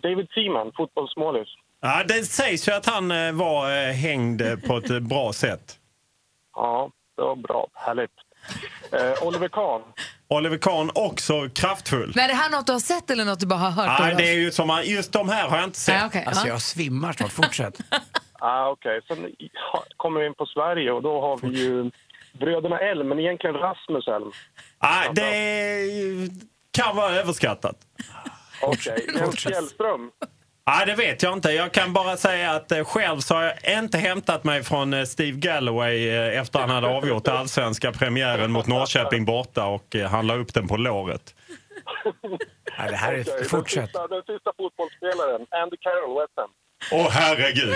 [0.01, 1.47] David Seaman, fotbollsmålis.
[1.86, 5.79] Ja, det sägs ju att han eh, var eh, hängd eh, på ett bra sätt.
[6.55, 7.67] Ja, det var bra.
[7.73, 8.11] Härligt.
[8.91, 9.81] Eh, Oliver Kahn.
[10.27, 12.11] Oliver Kahn också kraftfull.
[12.15, 13.99] Men är det här något du har sett eller något du bara har hört?
[13.99, 15.95] Nej, det är ju som, man- just de här har jag inte sett.
[15.95, 16.53] Nej, okej, Alltså ja.
[16.53, 17.77] jag svimmar snart, fortsätt.
[18.45, 21.91] Ah, Okej, sen ja, kommer vi in på Sverige och då har vi ju
[22.39, 24.31] bröderna Elm, men egentligen Rasmus Elm.
[24.81, 26.29] Nej, det är-
[26.71, 27.75] kan vara överskattat.
[28.61, 30.11] Okej, Jens Fjällström.
[30.68, 31.51] Nej, det vet jag inte.
[31.51, 35.03] Jag kan bara säga att eh, själv så har jag inte hämtat mig från eh,
[35.05, 40.36] Steve Galloway eh, efter han hade avgjort allsvenska premiären mot Norrköping borta och han la
[40.36, 41.36] upp den på låret.
[42.78, 43.22] Ja, det här är...
[43.28, 43.93] Okej, Fortsätt.
[43.93, 46.49] Den sista, den sista fotbollsspelaren, Andy Carroll, West Ham.
[46.91, 47.76] Åh herregud!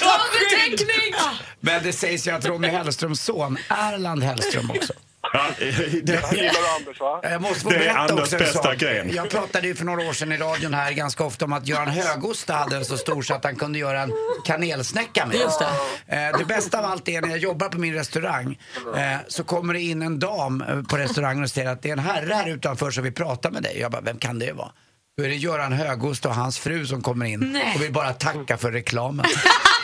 [0.00, 1.14] Tavleteckning!
[1.60, 4.92] Men det sägs ju att Ronny Hellströms son, Erland Hellström också.
[5.32, 7.20] Ja, det, gillar du Anders va?
[7.22, 9.14] Jag måste få Det är berätta Anders också bästa gren.
[9.14, 11.88] Jag pratade ju för några år sedan i radion här ganska ofta om att Göran
[11.88, 14.12] Högosta hade en så stor så att han kunde göra en
[14.44, 15.36] kanelsnäcka med.
[15.36, 15.60] Just
[16.06, 18.58] Eh, det bästa av allt är när jag jobbar på min restaurang
[18.96, 21.92] eh, så kommer det in en dam eh, på restaurangen och säger att det är
[21.92, 23.78] en herre här utanför som vill prata med dig.
[23.80, 24.70] Jag bara, vem kan det vara?
[25.18, 27.72] Då är det Göran Högost och hans fru som kommer in Nej.
[27.74, 29.26] och vill bara tacka för reklamen.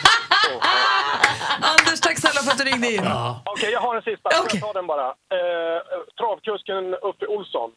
[2.43, 3.07] För att du ringde in.
[3.45, 4.29] Okej, jag har en sista.
[4.31, 5.07] Får Jag tar den bara.
[5.07, 5.79] Eh,
[6.19, 7.69] travkusken Uffe Olsson.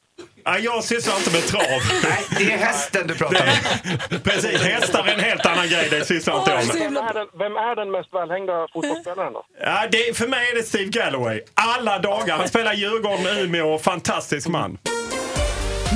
[0.44, 1.80] Ja, jag sysslar inte med trav.
[2.02, 4.20] Nej, det är hästen du pratar om.
[4.24, 5.88] Precis, hästar är en helt annan grej.
[5.90, 6.76] Det sysslar inte jag med.
[6.76, 9.44] Vem är, den, vem är den mest välhängda fotbollsspelaren då?
[9.60, 11.40] Ja, det, för mig är det Steve Galloway.
[11.54, 12.36] Alla dagar.
[12.36, 13.78] Han spelar Djurgården, Umeå.
[13.78, 14.78] Fantastisk man.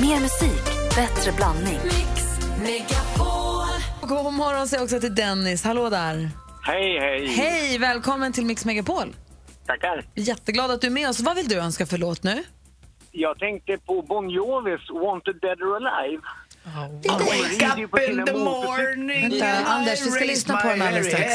[0.01, 0.63] Mer musik,
[0.95, 1.79] bättre blandning.
[4.01, 5.63] God morgon säger jag också till Dennis.
[5.63, 6.29] Hallå där.
[6.63, 7.27] Hej, hej.
[7.27, 9.15] Hej, välkommen till Mix Megapol.
[9.67, 10.03] Tackar.
[10.15, 11.19] Jätteglad att du är med oss.
[11.19, 12.43] Vad vill du önska för låt nu?
[13.11, 16.21] Jag tänkte på Bon Jovis Wanted Dead or Alive.
[17.07, 21.31] Wake up in the morning Vänta, and Anders, vi ska lyssna på den alldeles strax.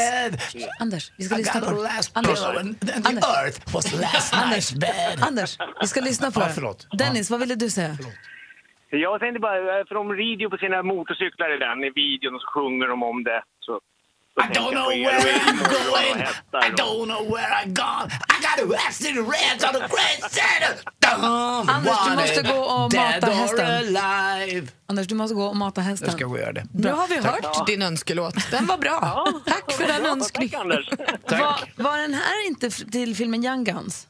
[0.79, 1.87] Anders, vi ska lyssna på den.
[2.13, 3.23] Anders, Anders.
[3.23, 5.27] earth was last Anders, night's bed.
[5.27, 6.75] Anders, vi ska lyssna på den.
[6.97, 7.97] Dennis, vad ville du säga?
[8.89, 12.41] Jag tänkte bara, för de rider ju på sina motorcyklar i den, i videon, och
[12.41, 13.41] så sjunger de om det.
[13.59, 13.79] Så
[14.37, 16.17] I don't know er where I'm going.
[16.65, 18.07] I don't know where I'm gone.
[18.33, 20.73] I got a accident red on the great center.
[21.07, 23.65] Anders, du måste gå och dead mata or hästen.
[23.65, 24.67] alive.
[24.87, 26.05] Anders, du måste gå och mata hästen.
[26.05, 26.63] Jag ska gå och göra det.
[26.73, 27.63] Nu har vi hört Ja.
[27.67, 28.51] din önskelåt.
[28.51, 29.27] Den var bra.
[29.45, 30.49] Tack för den önskningen.
[30.51, 30.89] Tack, Anders.
[31.77, 34.07] Var, var den här inte till filmen Young Guns?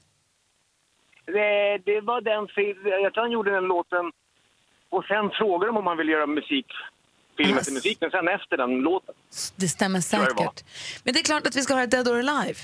[1.25, 2.47] det, det var den
[3.03, 4.11] Jag tror han gjorde den låten
[4.89, 6.65] och sen frågade de om han ville göra musik,
[7.37, 9.15] filmen till musik, men sen efter den låten.
[9.55, 10.63] Det stämmer det säkert.
[11.03, 12.59] Men det är klart att vi ska ha Dead or Alive.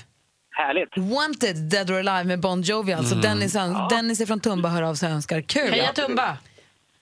[0.50, 0.88] Härligt.
[0.98, 2.92] Wanted, Dead or Alive med Bon Jovi.
[2.92, 5.40] Alltså Dennis, ön- Dennis är från Tumba hör av sig och önskar.
[5.40, 5.70] Kul!
[5.70, 6.36] Heja Tumba!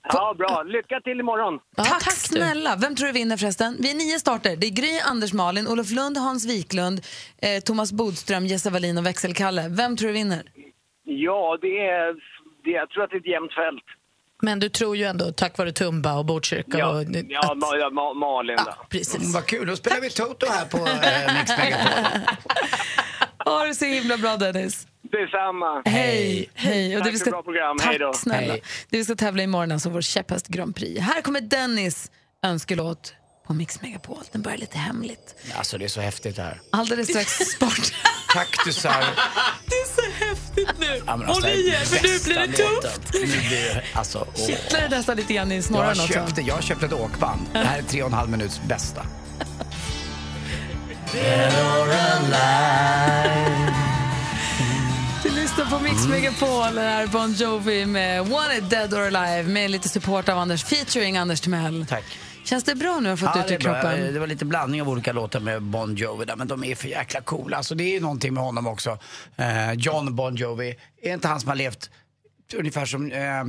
[0.09, 0.63] Ja, bra.
[0.63, 1.59] Lycka till imorgon.
[1.77, 2.37] Ja, tack, tack du.
[2.37, 2.77] snälla.
[2.77, 3.77] Vem tror du vinner förresten?
[3.81, 4.57] Vi är nio starter.
[4.57, 7.01] Det är Gry, Anders Malin, Olof Lund, Hans Wiklund,
[7.43, 9.69] eh, Thomas Bodström, Jesse Wallin och Växelkalle.
[9.69, 10.43] Vem tror du vinner?
[11.05, 12.13] Ja, det är,
[12.65, 13.85] det, jag tror att det är ett jämnt fält.
[14.45, 17.05] Men du tror ju ändå, tack vare Tumba och Botkyrka Ja, och...
[17.29, 18.75] ja, Ma, ja Ma, Malin då.
[18.89, 19.15] Precis.
[19.15, 22.21] Mm, Vad kul, då spelar vi Toto här på eh, Mix Megapol.
[23.45, 24.87] Ha det så himla bra Dennis.
[25.03, 25.83] Detsamma.
[25.85, 26.51] Hej!
[26.55, 26.99] Hej.
[27.03, 27.79] Tack för bra program.
[27.79, 28.13] Tack Hej då.
[28.13, 28.53] snälla.
[28.53, 28.63] Hej.
[28.91, 31.01] Det vi ska tävla imorgon alltså vår käpphäst Grand Prix.
[31.01, 32.11] Här kommer Dennis
[32.43, 33.15] önskelåt
[33.47, 34.19] på Mix Megapol.
[34.33, 35.35] Den börjar lite hemligt.
[35.57, 36.61] Alltså det är så häftigt det här.
[36.71, 37.95] Alldeles strax sport.
[38.29, 39.05] Kaktusar.
[39.67, 41.03] Det är så häftigt nu!
[41.07, 42.85] Ja, men Håll alltså, i er, för nu blir det tufft!
[42.85, 43.01] låten.
[43.13, 44.47] Nu blir det, alltså, åh.
[44.47, 46.07] Kittlar det nästan lite grann i Jag snorren har, också.
[46.13, 47.41] köpt, jag har köpt ett åkband.
[47.53, 49.07] Det här är tre och en halv minuts bästa.
[55.23, 56.75] Du lyssnar på Mix Megapol.
[56.75, 60.65] Det här är Bon Jovi med Wanted Dead or Alive med lite support av Anders,
[60.65, 61.87] featuring Anders Timell.
[61.89, 62.05] Tack.
[62.45, 63.81] Känns det bra nu att har fått ut det, i är bra.
[63.81, 64.15] kroppen?
[64.15, 66.89] det var lite blandning av olika låtar med Bon Jovi där, men de är för
[66.89, 67.57] jäkla coola.
[67.57, 68.99] Alltså, det är ju någonting med honom också.
[69.37, 70.77] Eh, John Bon Jovi.
[71.03, 71.91] Är inte han som har levt
[72.55, 73.45] ungefär som, eh,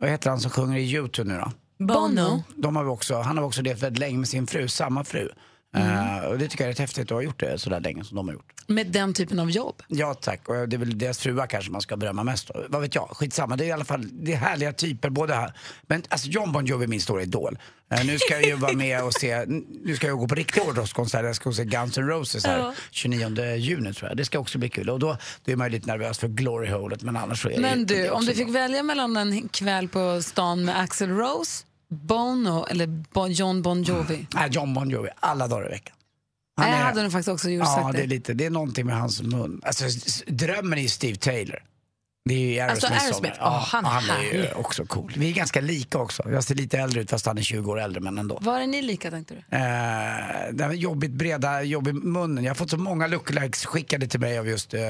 [0.00, 1.52] vad heter han som sjunger i YouTube nu då?
[1.78, 2.42] Bono.
[2.54, 5.28] De har också, han har också levt väldigt länge med sin fru, samma fru.
[5.76, 8.04] Eh, och det tycker jag är rätt häftigt att ha gjort det så där länge
[8.04, 8.52] som de har gjort.
[8.66, 9.82] Med den typen av jobb?
[9.88, 12.48] Ja tack, och det är väl deras fruar kanske man ska berömma mest.
[12.48, 12.64] då.
[12.68, 13.56] Vad vet jag, skitsamma.
[13.56, 15.52] Det är i alla fall det är härliga typer både här.
[15.86, 17.58] Men alltså John Bon Jovi är min stora idol.
[17.92, 19.44] Eh, nu ska jag ju vara med och se,
[19.84, 21.24] nu ska jag gå på riktiga hårdrockskonserter.
[21.26, 22.74] Jag ska se Guns N' Roses här Ja.
[22.90, 24.16] 29 juni tror jag.
[24.16, 24.90] Det ska också bli kul.
[24.90, 27.54] Och då, då är man ju lite nervös för Glory Holet men annars så är
[27.54, 28.52] det Men det du, är om du fick bra.
[28.52, 34.26] välja mellan en kväll på stan med Axl Rose, Bono eller bon, John Bon Jovi?
[34.34, 35.96] Nej, John Bon Jovi, alla dagar i veckan.
[36.58, 38.08] Nej, jag hade nog faktiskt också gjort Ja, sagt det är det.
[38.08, 39.60] lite, det är någonting med hans mun.
[39.64, 39.84] Alltså,
[40.26, 41.62] drömmen är Steve Taylor.
[42.28, 45.12] Det är ju Alltså, Aerosmiths Aerosmith, åh, han är han är ju också cool.
[45.16, 46.30] Vi är ganska lika också.
[46.30, 48.38] Jag ser lite äldre ut fast han är 20 år äldre men ändå.
[48.42, 49.38] Var är ni lika tänkte du?
[49.56, 49.62] Eh,
[50.52, 52.44] det här jobbigt breda, jobbig munnen.
[52.44, 54.80] Jag har fått så många lookalikes skickade till mig av just eh,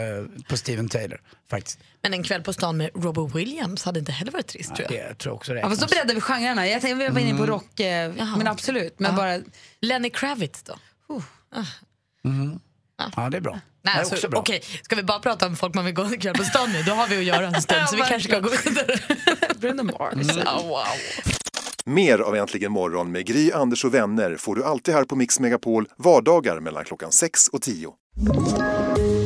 [0.48, 1.20] på Steven Taylor
[1.50, 1.78] faktiskt.
[2.02, 5.08] Men en kväll på stan med Robert Williams hade inte heller varit trist tror jag.
[5.08, 6.66] Det tror jag också Ja, fast då breddar vi genrerna.
[6.68, 7.46] Jag tänkte vi var inne på Mm.
[7.46, 8.98] rock, eh, men absolut.
[9.00, 9.16] Men Ja.
[9.16, 9.40] bara,
[9.80, 10.74] Lenny Kravitz då?
[12.24, 12.60] Mm.
[13.16, 13.60] Ja, det är bra.
[13.86, 14.40] Nej, det är alltså, också bra.
[14.40, 16.84] Okej, ska vi bara prata om folk man vill gå kväll på stan med?
[16.84, 18.98] Då har vi att göra en stund, Ja, så vi kanske ska gå vidare.
[19.60, 20.12] Bruno Mars.
[20.12, 20.42] Mm.
[20.44, 20.84] Ja, wow.
[21.84, 25.40] Mer av Äntligen morgon med Gry, Anders och vänner får du alltid här på Mix
[25.40, 27.88] Megapol vardagar mellan klockan 6 och 10.